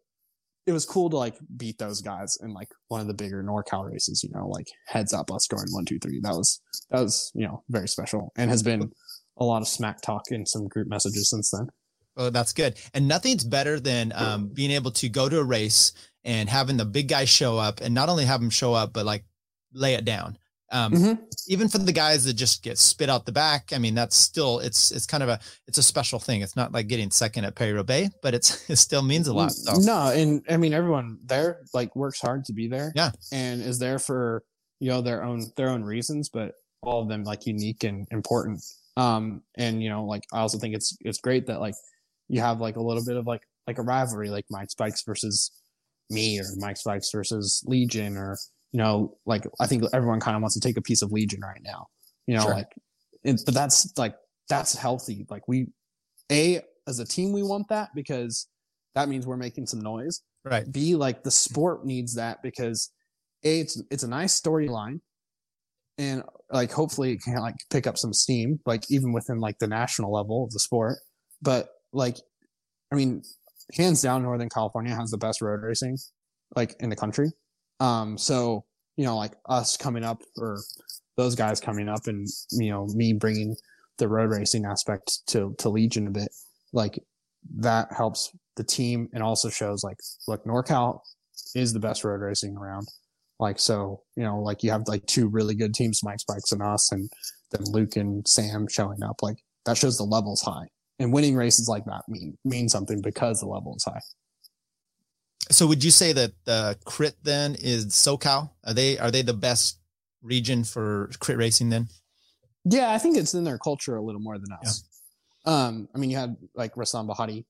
[0.66, 3.90] it was cool to like beat those guys in like one of the bigger NorCal
[3.90, 6.20] races, you know, like heads up us going one, two, three.
[6.22, 8.92] That was, that was, you know, very special and has been
[9.38, 11.68] a lot of smack talk in some group messages since then.
[12.18, 12.80] Oh, that's good.
[12.94, 15.92] And nothing's better than um, being able to go to a race
[16.24, 19.06] and having the big guys show up and not only have them show up, but
[19.06, 19.26] like
[19.74, 20.38] lay it down.
[20.72, 21.24] Um, mm-hmm.
[21.48, 24.60] Even for the guys that just get spit out the back, I mean, that's still
[24.60, 26.42] it's it's kind of a it's a special thing.
[26.42, 29.52] It's not like getting second at Paris-Roubaix, but it's it still means a lot.
[29.52, 29.80] So.
[29.80, 32.92] No, and I mean everyone there like works hard to be there.
[32.96, 34.44] Yeah, and is there for
[34.80, 38.62] you know their own their own reasons, but all of them like unique and important.
[38.98, 41.76] Um, and you know, like I also think it's it's great that like
[42.28, 45.52] you have like a little bit of like like a rivalry, like Mike's Bikes versus
[46.10, 48.38] me, or Mike's Bikes versus Legion, or
[48.76, 51.40] you know, like I think everyone kind of wants to take a piece of Legion
[51.40, 51.88] right now,
[52.28, 52.54] you know, sure.
[52.56, 52.76] like,
[53.24, 54.18] it, but that's like,
[54.50, 55.26] that's healthy.
[55.30, 55.68] Like we,
[56.30, 58.50] A, as a team, we want that because
[58.94, 60.24] that means we're making some noise.
[60.44, 60.70] Right.
[60.70, 62.92] B, like the sport needs that because
[63.46, 65.00] A, it's, it's a nice storyline
[65.98, 69.68] and like hopefully it can like pick up some steam, like even within like the
[69.68, 70.98] national level of the sport.
[71.42, 72.18] But like,
[72.92, 73.24] I mean,
[73.74, 75.98] hands down, Northern California has the best road racing
[76.58, 77.32] like in the country.
[77.80, 78.66] Um, so,
[78.98, 80.60] you know, like us coming up or
[81.18, 83.56] those guys coming up and, you know, me bringing
[83.98, 86.30] the road racing aspect to, to Legion a bit,
[86.74, 87.00] like
[87.58, 89.98] that helps the team and also shows like,
[90.28, 91.00] look, NorCal
[91.54, 92.88] is the best road racing around.
[93.40, 96.62] Like, so, you know, like you have like two really good teams, Mike's Bikes and
[96.62, 97.10] us, and
[97.52, 99.18] then Luke and Sam showing up.
[99.22, 100.68] Like that shows the levels high.
[101.00, 104.00] and winning races like that mean mean something because the level is high.
[105.52, 108.52] So would you say that the crit then is SoCal?
[108.66, 109.80] Are they are they the best
[110.22, 111.88] region for crit racing then?
[112.66, 114.84] Yeah, I think it's in their culture a little more than us.
[115.46, 115.66] Yeah.
[115.68, 117.46] Um, I mean, you had like Rahsaan Bahati,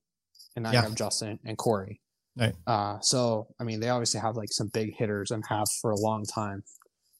[0.54, 0.80] and now yeah.
[0.80, 2.00] you have Justin and Corey.
[2.36, 2.54] Right.
[2.66, 5.96] Uh, so I mean, they obviously have like some big hitters and have for a
[5.96, 6.62] long time.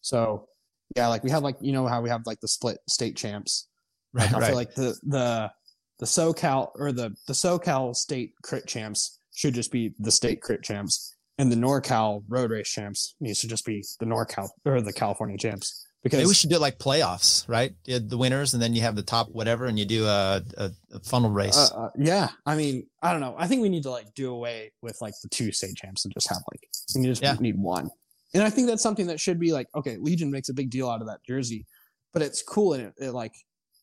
[0.02, 0.46] So
[0.94, 3.68] yeah, like we have like you know how we have like the split state champs.
[4.12, 4.32] Right.
[4.32, 4.46] I right.
[4.48, 5.50] feel like the the
[5.98, 10.62] the SoCal or the the SoCal state crit champs should just be the state crit
[10.62, 14.92] champs, and the NorCal road race champs needs to just be the NorCal or the
[14.92, 15.86] California champs.
[16.02, 17.74] Because Maybe we should do like playoffs, right?
[17.84, 21.00] The winners, and then you have the top whatever, and you do a, a, a
[21.00, 21.56] funnel race.
[21.56, 23.34] Uh, uh, yeah, I mean, I don't know.
[23.36, 26.14] I think we need to like do away with like the two state champs and
[26.14, 26.60] just have like
[26.94, 27.34] you just yeah.
[27.40, 27.90] need one.
[28.34, 29.96] And I think that's something that should be like okay.
[29.98, 31.66] Legion makes a big deal out of that jersey,
[32.12, 33.34] but it's cool and it, it like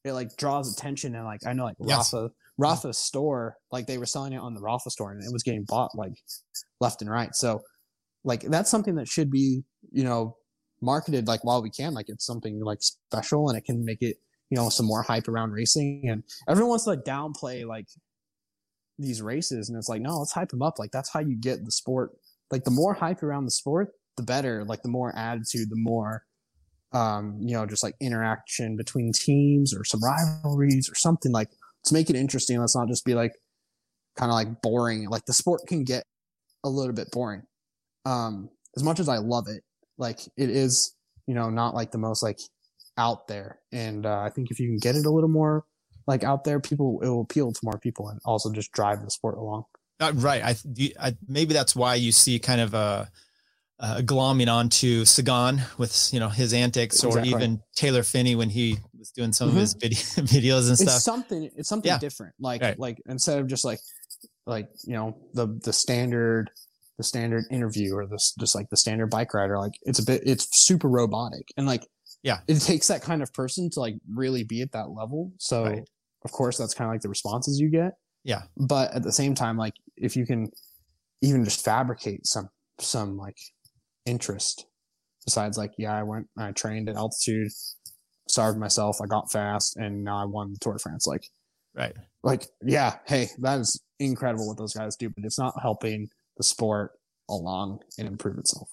[0.03, 2.11] it like draws attention and like I know like yes.
[2.11, 2.31] Rapha
[2.61, 5.63] Rapha's store like they were selling it on the Rapha store and it was getting
[5.63, 6.13] bought like
[6.79, 7.33] left and right.
[7.33, 7.61] So
[8.23, 10.37] like that's something that should be you know
[10.83, 11.93] marketed like while we can.
[11.93, 14.17] Like it's something like special and it can make it,
[14.49, 16.03] you know, some more hype around racing.
[16.09, 17.87] And everyone wants to like downplay like
[18.99, 19.69] these races.
[19.69, 20.77] And it's like, no, let's hype them up.
[20.77, 22.11] Like that's how you get the sport.
[22.51, 24.63] Like the more hype around the sport, the better.
[24.65, 26.23] Like the more attitude, the more,
[26.91, 31.49] um, you know, just like interaction between teams or some rivalries or something like
[31.83, 32.59] let's make it interesting.
[32.59, 33.33] Let's not just be like
[34.17, 35.09] kind of like boring.
[35.09, 36.05] Like the sport can get
[36.63, 37.43] a little bit boring.
[38.05, 39.63] Um, as much as I love it,
[39.97, 40.95] like it is,
[41.27, 42.39] you know, not like the most like
[42.97, 43.59] out there.
[43.71, 45.65] And uh, I think if you can get it a little more
[46.07, 49.11] like out there, people it will appeal to more people and also just drive the
[49.11, 49.65] sport along.
[49.99, 50.43] Uh, right.
[50.43, 50.55] I,
[50.99, 53.09] I, maybe that's why you see kind of a,
[53.83, 58.77] a glomming onto Sagan with you know his antics, or even Taylor Phinney when he
[58.97, 59.57] was doing some mm-hmm.
[59.57, 60.95] of his video, videos and stuff.
[60.95, 61.49] It's something.
[61.57, 61.99] It's something yeah.
[61.99, 62.33] different.
[62.39, 62.79] Like right.
[62.79, 63.79] like instead of just like
[64.45, 66.49] like you know the the standard
[66.97, 70.21] the standard interview or this just like the standard bike rider like it's a bit
[70.25, 71.87] it's super robotic and like
[72.21, 75.63] yeah it takes that kind of person to like really be at that level so
[75.63, 75.89] right.
[76.23, 79.33] of course that's kind of like the responses you get yeah but at the same
[79.33, 80.51] time like if you can
[81.21, 83.37] even just fabricate some some like
[84.05, 84.65] interest
[85.25, 87.51] besides like yeah i went i trained at altitude
[88.27, 91.27] starved myself i got fast and now i won the tour de france like
[91.75, 96.07] right like yeah hey that is incredible what those guys do but it's not helping
[96.37, 96.91] the sport
[97.29, 98.69] along and improve itself.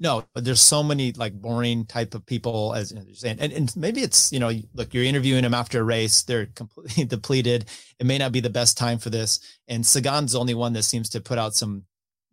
[0.00, 3.76] No, but there's so many like boring type of people as you're saying, and, and
[3.76, 7.66] maybe it's you know look you're interviewing them after a race, they're completely depleted.
[8.00, 9.38] It may not be the best time for this,
[9.68, 11.84] and Sagan's the only one that seems to put out some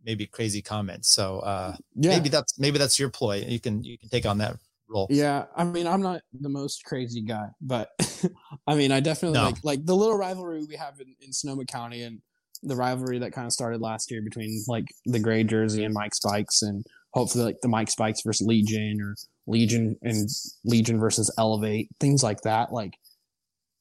[0.05, 1.09] maybe crazy comments.
[1.09, 2.09] So uh, yeah.
[2.11, 3.43] maybe that's maybe that's your ploy.
[3.47, 4.57] You can you can take on that
[4.89, 5.07] role.
[5.09, 7.89] Yeah, I mean I'm not the most crazy guy, but
[8.67, 9.45] I mean I definitely no.
[9.45, 12.21] like like the little rivalry we have in, in Sonoma County and
[12.63, 16.19] the rivalry that kind of started last year between like the gray jersey and Mike's
[16.19, 19.15] Bikes, and hopefully like the Mike's Bikes versus Legion or
[19.47, 20.29] Legion and
[20.63, 22.71] Legion versus Elevate, things like that.
[22.71, 22.93] Like,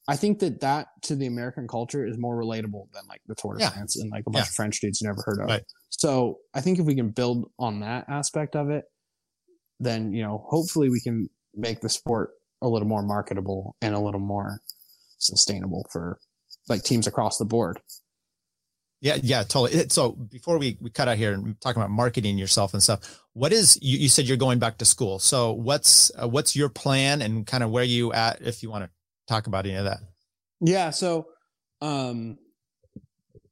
[0.07, 3.55] I think that that to the American culture is more relatable than like the Tour
[3.55, 3.69] de yeah.
[3.69, 4.49] France and like a bunch yeah.
[4.49, 5.47] of French dudes you never heard of.
[5.47, 5.63] Right.
[5.89, 8.85] So I think if we can build on that aspect of it,
[9.79, 12.31] then you know hopefully we can make the sport
[12.61, 14.61] a little more marketable and a little more
[15.17, 16.19] sustainable for
[16.67, 17.79] like teams across the board.
[19.01, 19.89] Yeah, yeah, totally.
[19.89, 23.51] So before we, we cut out here and talking about marketing yourself and stuff, what
[23.51, 25.17] is you, you said you're going back to school.
[25.17, 28.83] So what's uh, what's your plan and kind of where you at if you want
[28.83, 28.91] to
[29.27, 29.99] talk about any of that?
[30.59, 31.27] Yeah, so
[31.81, 32.37] um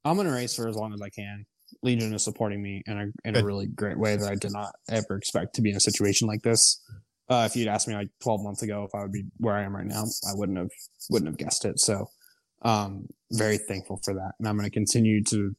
[0.05, 1.45] I'm gonna race for as long as I can.
[1.83, 4.73] Legion is supporting me in a in a really great way that I did not
[4.89, 6.81] ever expect to be in a situation like this.
[7.29, 9.63] Uh, if you'd asked me like 12 months ago if I would be where I
[9.63, 10.71] am right now, I wouldn't have
[11.11, 11.79] wouldn't have guessed it.
[11.79, 12.09] So
[12.61, 14.33] um, very thankful for that.
[14.39, 15.55] And I'm going to continue to,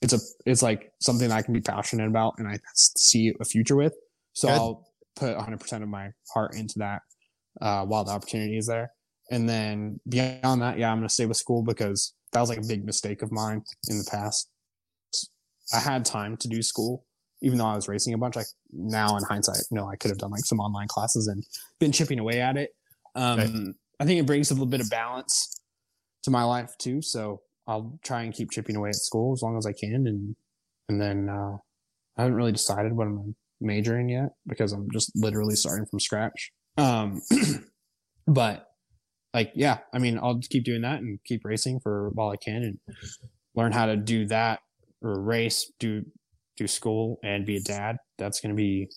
[0.00, 3.76] it's a, it's like something I can be passionate about and I see a future
[3.76, 3.94] with.
[4.32, 4.54] So Good.
[4.54, 7.02] I'll put 100% of my heart into that,
[7.60, 8.92] uh, while the opportunity is there.
[9.32, 12.58] And then beyond that, yeah, I'm going to stay with school because that was like
[12.58, 14.50] a big mistake of mine in the past.
[15.72, 17.06] I had time to do school,
[17.40, 18.36] even though I was racing a bunch.
[18.36, 21.42] Like now in hindsight, no, I could have done like some online classes and
[21.80, 22.74] been chipping away at it.
[23.14, 23.74] Um, right.
[24.00, 25.58] I think it brings a little bit of balance
[26.24, 27.00] to my life too.
[27.00, 30.06] So I'll try and keep chipping away at school as long as I can.
[30.06, 30.36] And,
[30.90, 31.56] and then, uh,
[32.18, 36.52] I haven't really decided what I'm majoring yet because I'm just literally starting from scratch.
[36.76, 37.22] Um,
[38.26, 38.71] but
[39.34, 42.36] like, yeah, I mean, I'll just keep doing that and keep racing for while I
[42.36, 42.78] can and
[43.54, 44.60] learn how to do that
[45.02, 46.04] or race, do,
[46.56, 47.96] do school and be a dad.
[48.18, 48.90] That's going to be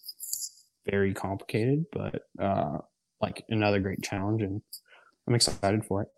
[0.90, 2.80] very complicated, but, uh,
[3.22, 4.62] like another great challenge and
[5.28, 6.10] I'm excited for it.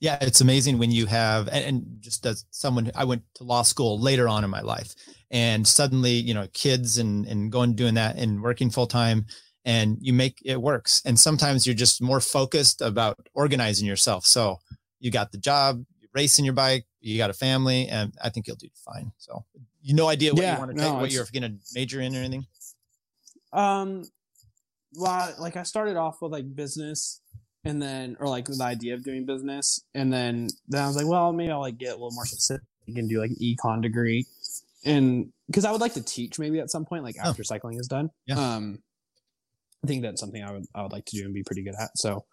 [0.00, 3.60] Yeah, it's amazing when you have, and, and just as someone, I went to law
[3.60, 4.94] school later on in my life,
[5.30, 9.26] and suddenly, you know, kids and and going doing that and working full time,
[9.64, 11.02] and you make it works.
[11.04, 14.26] And sometimes you're just more focused about organizing yourself.
[14.26, 14.58] So
[14.98, 15.84] you got the job,
[16.14, 19.12] racing your bike, you got a family, and I think you'll do fine.
[19.18, 19.44] So
[19.82, 22.00] you no idea what yeah, you want to no, take, what you're going to major
[22.00, 22.46] in or anything.
[23.52, 24.04] Um,
[24.94, 27.20] well, like I started off with like business
[27.64, 31.06] and then or like the idea of doing business and then then i was like
[31.06, 34.26] well maybe i'll like get a little more specific and do like an econ degree
[34.84, 37.28] and because i would like to teach maybe at some point like oh.
[37.28, 37.44] after oh.
[37.44, 38.54] cycling is done yeah.
[38.54, 38.78] um
[39.84, 41.74] i think that's something i would i would like to do and be pretty good
[41.80, 42.24] at so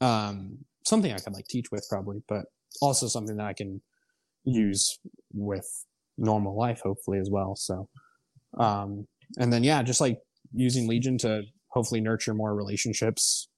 [0.00, 2.46] um something i could like teach with probably but
[2.80, 3.80] also something that i can
[4.44, 4.98] use
[5.32, 5.84] with
[6.18, 7.88] normal life hopefully as well so
[8.58, 9.06] um
[9.38, 10.18] and then yeah just like
[10.52, 13.48] using legion to hopefully nurture more relationships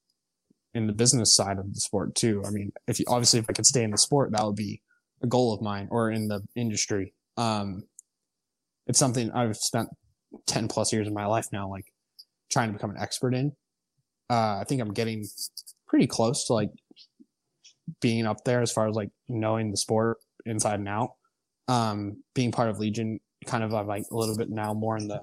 [0.73, 2.43] in the business side of the sport too.
[2.45, 4.81] I mean, if you, obviously if I could stay in the sport, that would be
[5.23, 7.13] a goal of mine or in the industry.
[7.37, 7.83] Um,
[8.85, 9.89] it's something I've spent
[10.45, 11.85] 10 plus years of my life now, like
[12.49, 13.53] trying to become an expert in.
[14.29, 15.25] Uh, I think I'm getting
[15.87, 16.69] pretty close to like
[18.01, 21.13] being up there as far as like knowing the sport inside and out.
[21.67, 25.07] Um, being part of Legion, kind of I'm like a little bit now more in
[25.07, 25.21] the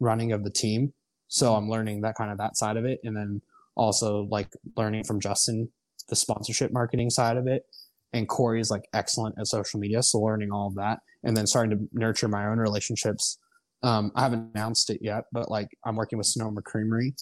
[0.00, 0.92] running of the team.
[1.28, 3.00] So I'm learning that kind of that side of it.
[3.04, 3.42] And then
[3.76, 5.70] also like learning from Justin
[6.08, 7.66] the sponsorship marketing side of it.
[8.12, 11.46] And Corey is like excellent at social media, so learning all of that, and then
[11.46, 13.38] starting to nurture my own relationships.
[13.82, 17.14] Um, I haven't announced it yet, but like I'm working with Sonoma Creamery,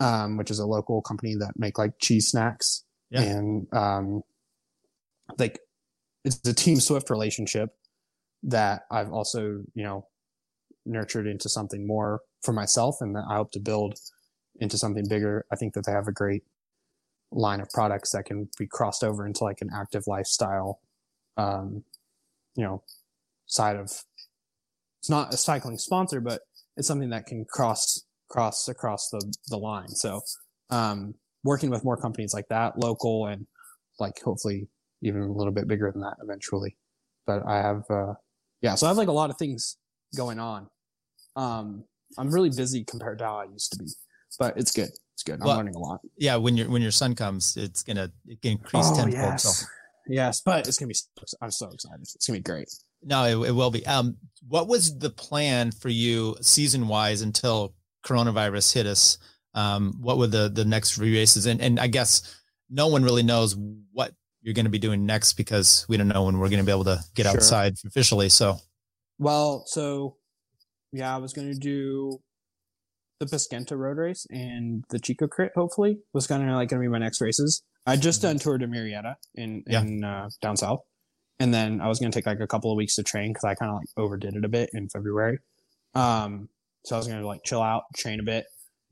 [0.00, 3.22] um, which is a local company that make like cheese snacks, yeah.
[3.22, 4.22] and um,
[5.38, 5.60] like
[6.24, 7.70] it's a Team Swift relationship
[8.44, 10.06] that I've also you know
[10.86, 13.98] nurtured into something more for myself, and that I hope to build
[14.60, 15.44] into something bigger.
[15.52, 16.42] I think that they have a great
[17.30, 20.80] line of products that can be crossed over into like an active lifestyle,
[21.36, 21.84] um,
[22.56, 22.82] you know,
[23.46, 23.92] side of.
[25.00, 26.42] It's not a cycling sponsor, but
[26.76, 29.88] it's something that can cross cross across the the line.
[29.88, 30.20] So,
[30.70, 33.46] um, working with more companies like that, local and
[33.98, 34.68] like hopefully
[35.02, 36.76] even a little bit bigger than that eventually.
[37.26, 38.14] But I have, uh,
[38.62, 39.76] yeah, so I have like a lot of things
[40.16, 40.68] going on.
[41.36, 41.84] Um,
[42.16, 43.86] I'm really busy compared to how I used to be
[44.38, 44.90] but it's good.
[45.14, 45.40] It's good.
[45.40, 46.00] I'm well, learning a lot.
[46.16, 49.14] Yeah, when your when your son comes, it's gonna it can increase oh, tenfold.
[49.14, 49.42] Yes.
[49.42, 49.66] So.
[50.08, 50.96] yes, but it's gonna be.
[51.40, 52.00] I'm so excited.
[52.02, 52.68] It's gonna be great.
[53.02, 53.86] No, it, it will be.
[53.86, 57.74] Um, what was the plan for you season wise until
[58.04, 59.18] coronavirus hit us?
[59.54, 61.46] Um, what were the the next three races?
[61.46, 62.36] And and I guess
[62.70, 63.56] no one really knows
[63.92, 66.66] what you're going to be doing next because we don't know when we're going to
[66.66, 67.32] be able to get sure.
[67.34, 68.28] outside officially.
[68.28, 68.56] So,
[69.18, 70.16] well, so
[70.92, 72.20] yeah, I was going to do
[73.20, 76.88] the Paskenta road race and the Chico crit hopefully was kind of like going to
[76.88, 77.62] be my next races.
[77.86, 78.28] I just mm-hmm.
[78.28, 79.80] done Tour de Murrieta in, yeah.
[79.80, 80.80] in uh, down south.
[81.40, 83.44] And then I was going to take like a couple of weeks to train because
[83.44, 85.38] I kind of like overdid it a bit in February.
[85.94, 86.48] Um,
[86.84, 88.46] so I was going to like chill out, train a bit,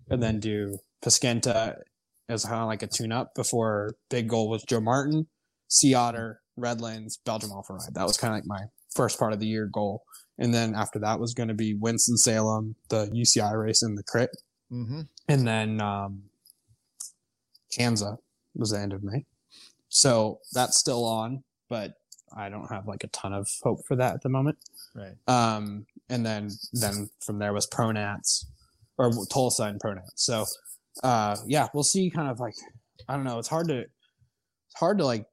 [0.08, 1.76] and then do Paskenta
[2.28, 5.26] as kind of like a tune up before big goal was Joe Martin,
[5.68, 7.94] Sea Otter, Redlands, Belgian Waffle Ride.
[7.94, 10.02] That was kind of like my first part of the year goal.
[10.38, 14.02] And then after that was going to be Winston Salem, the UCI race and the
[14.02, 14.30] crit.
[14.72, 15.02] Mm-hmm.
[15.28, 16.24] And then um,
[17.76, 18.18] Kanza
[18.54, 19.24] was the end of May.
[19.88, 21.94] So that's still on, but
[22.34, 24.58] I don't have like a ton of hope for that at the moment.
[24.94, 25.14] Right.
[25.26, 28.44] Um, and then then from there was Pronats
[28.98, 30.12] or Tulsa and Pronats.
[30.16, 30.44] So
[31.02, 32.10] uh, yeah, we'll see.
[32.10, 32.54] Kind of like
[33.08, 33.38] I don't know.
[33.38, 35.26] It's hard to it's hard to like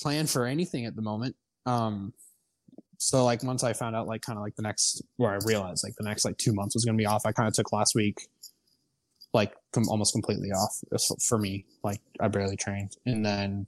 [0.00, 1.36] plan for anything at the moment.
[1.66, 2.12] Um,
[2.98, 5.84] so like once I found out like kind of like the next where I realized
[5.84, 7.94] like the next like two months was gonna be off, I kind of took last
[7.94, 8.28] week
[9.34, 10.78] like com- almost completely off
[11.26, 11.64] for me.
[11.82, 13.66] Like I barely trained, and then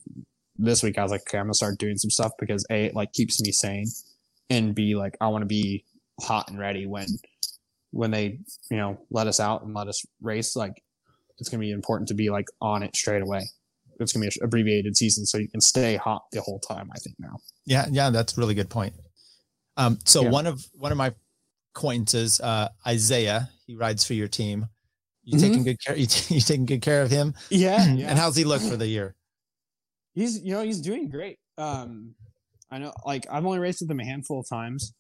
[0.57, 2.95] this week I was like, okay, I'm gonna start doing some stuff because a it
[2.95, 3.87] like keeps me sane,
[4.51, 5.85] and b like I want to be
[6.21, 7.07] hot and ready when
[7.91, 8.39] when they
[8.71, 10.57] you know let us out and let us race.
[10.57, 10.83] Like
[11.39, 13.43] it's gonna be important to be like on it straight away.
[14.01, 16.89] It's gonna be an abbreviated season, so you can stay hot the whole time.
[16.95, 17.37] I think now.
[17.67, 18.95] Yeah, yeah, that's a really good point.
[19.77, 20.31] Um, so yeah.
[20.31, 21.15] one of one of my
[21.75, 24.69] acquaintances, uh, Isaiah, he rides for your team.
[25.25, 25.47] You mm-hmm.
[25.47, 25.97] taking good care?
[25.97, 27.35] You, t- you taking good care of him?
[27.51, 28.09] Yeah, yeah.
[28.09, 29.17] and how's he look for the year?
[30.15, 31.39] He's you know he's doing great.
[31.59, 32.15] Um,
[32.71, 34.95] I know like I've only raced with him a handful of times,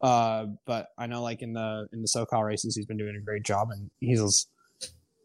[0.00, 3.24] uh, but I know like in the in the SoCal races he's been doing a
[3.24, 4.46] great job and he's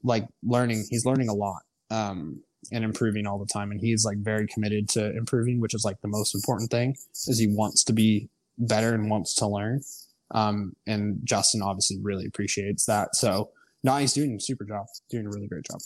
[0.04, 0.86] like learning.
[0.90, 1.62] He's learning a lot.
[1.90, 2.42] Um,
[2.72, 6.00] and improving all the time and he's like very committed to improving which is like
[6.00, 6.96] the most important thing
[7.28, 9.82] is he wants to be better and wants to learn.
[10.32, 13.16] Um, and Justin obviously really appreciates that.
[13.16, 13.52] So
[13.84, 15.82] no, he's doing a super job, doing a really great job.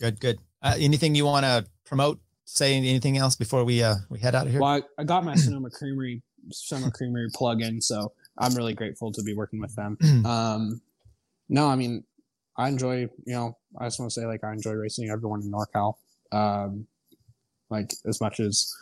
[0.00, 0.38] Good, good.
[0.62, 4.46] Uh, anything you want to promote say anything else before we uh we head out
[4.46, 4.60] of here?
[4.60, 9.22] Well, I, I got my Sonoma Creamery Sonoma Creamery plug-in, so I'm really grateful to
[9.22, 9.96] be working with them.
[10.26, 10.80] um,
[11.48, 12.04] no, I mean,
[12.56, 13.08] I enjoy.
[13.24, 15.94] You know, I just want to say like I enjoy racing everyone in NorCal.
[16.32, 16.86] Um,
[17.70, 18.72] like as much as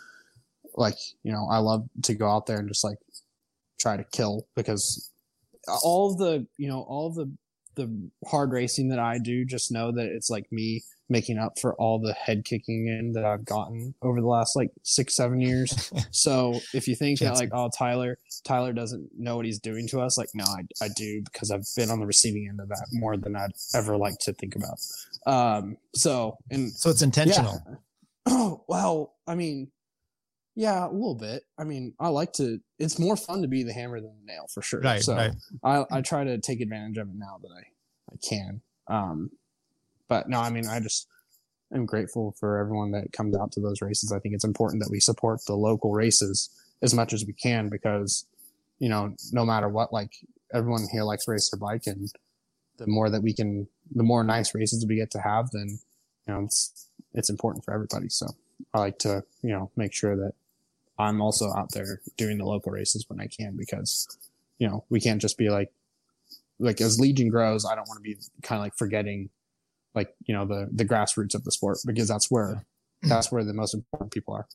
[0.76, 2.98] like you know, I love to go out there and just like
[3.78, 5.10] try to kill because
[5.82, 7.32] all the you know all the
[7.76, 11.74] the hard racing that I do, just know that it's like me making up for
[11.74, 15.92] all the head kicking in that I've gotten over the last like six, seven years.
[16.10, 20.00] so if you think that like, oh, Tyler, Tyler doesn't know what he's doing to
[20.00, 22.86] us, like, no, I, I do because I've been on the receiving end of that
[22.92, 24.78] more than I'd ever like to think about.
[25.26, 27.60] Um, so, and so it's intentional.
[27.68, 27.74] Yeah.
[28.26, 29.70] Oh, well, I mean,
[30.54, 31.42] yeah, a little bit.
[31.58, 32.60] I mean, I like to.
[32.78, 34.80] It's more fun to be the hammer than the nail for sure.
[34.80, 35.02] Right.
[35.02, 35.32] So right.
[35.64, 37.62] I I try to take advantage of it now that I
[38.12, 38.60] I can.
[38.88, 39.30] Um,
[40.10, 41.06] but no, I mean, I just
[41.72, 44.12] am grateful for everyone that comes out to those races.
[44.12, 46.50] I think it's important that we support the local races
[46.82, 48.26] as much as we can because,
[48.80, 50.12] you know, no matter what, like
[50.52, 52.12] everyone here likes to race their bike and
[52.78, 55.78] the more that we can, the more nice races we get to have, then,
[56.26, 58.08] you know, it's, it's important for everybody.
[58.08, 58.26] So
[58.74, 60.32] I like to, you know, make sure that
[60.98, 64.08] I'm also out there doing the local races when I can because,
[64.58, 65.70] you know, we can't just be like,
[66.58, 69.30] like as Legion grows, I don't want to be kind of like forgetting
[69.94, 72.64] like, you know, the, the grassroots of the sport because that's where,
[73.02, 74.46] that's where the most important people are.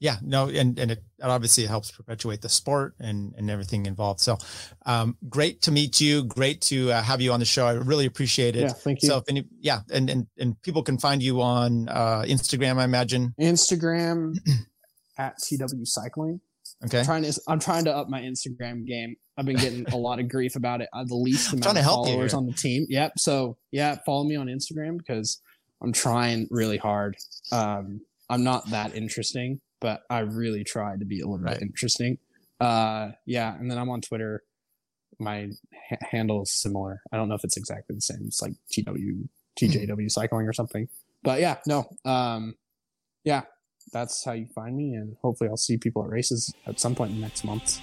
[0.00, 4.20] Yeah, no, and, and it obviously helps perpetuate the sport and, and everything involved.
[4.20, 4.36] So,
[4.84, 6.24] um, great to meet you.
[6.24, 7.66] Great to uh, have you on the show.
[7.66, 8.62] I really appreciate it.
[8.62, 9.08] Yeah, thank you.
[9.08, 12.84] So, if any, yeah, and, and, and people can find you on, uh, Instagram, I
[12.84, 13.34] imagine.
[13.40, 14.36] Instagram
[15.18, 16.40] at TW Cycling.
[16.84, 16.98] Okay.
[17.00, 19.16] I'm trying to I'm trying to up my Instagram game.
[19.38, 20.88] I've been getting a lot of grief about it.
[20.94, 22.86] I have the least I'm amount of followers on the team.
[22.88, 23.12] Yep.
[23.18, 25.40] So yeah, follow me on Instagram because
[25.82, 27.16] I'm trying really hard.
[27.52, 31.54] Um, I'm not that interesting, but I really try to be a little Right.
[31.54, 32.18] bit interesting.
[32.60, 34.42] Uh, yeah, and then I'm on Twitter.
[35.18, 35.50] My
[35.88, 37.00] ha- handle is similar.
[37.12, 38.22] I don't know if it's exactly the same.
[38.26, 39.28] It's like TW
[39.60, 40.88] TJW cycling or something.
[41.22, 41.86] But yeah, no.
[42.04, 42.54] Um,
[43.24, 43.42] yeah,
[43.92, 47.10] that's how you find me, and hopefully I'll see people at races at some point
[47.12, 47.80] in the next month.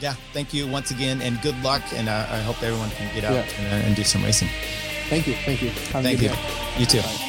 [0.00, 0.14] Yeah.
[0.32, 1.82] Thank you once again and good luck.
[1.94, 3.46] And uh, I hope everyone can get out Yeah.
[3.58, 4.48] and, uh, and do some racing.
[5.08, 5.34] Thank you.
[5.44, 5.68] Thank you.
[5.68, 6.28] Have Thank you.
[6.28, 6.36] day.
[6.78, 7.02] You too.
[7.02, 7.28] Bye.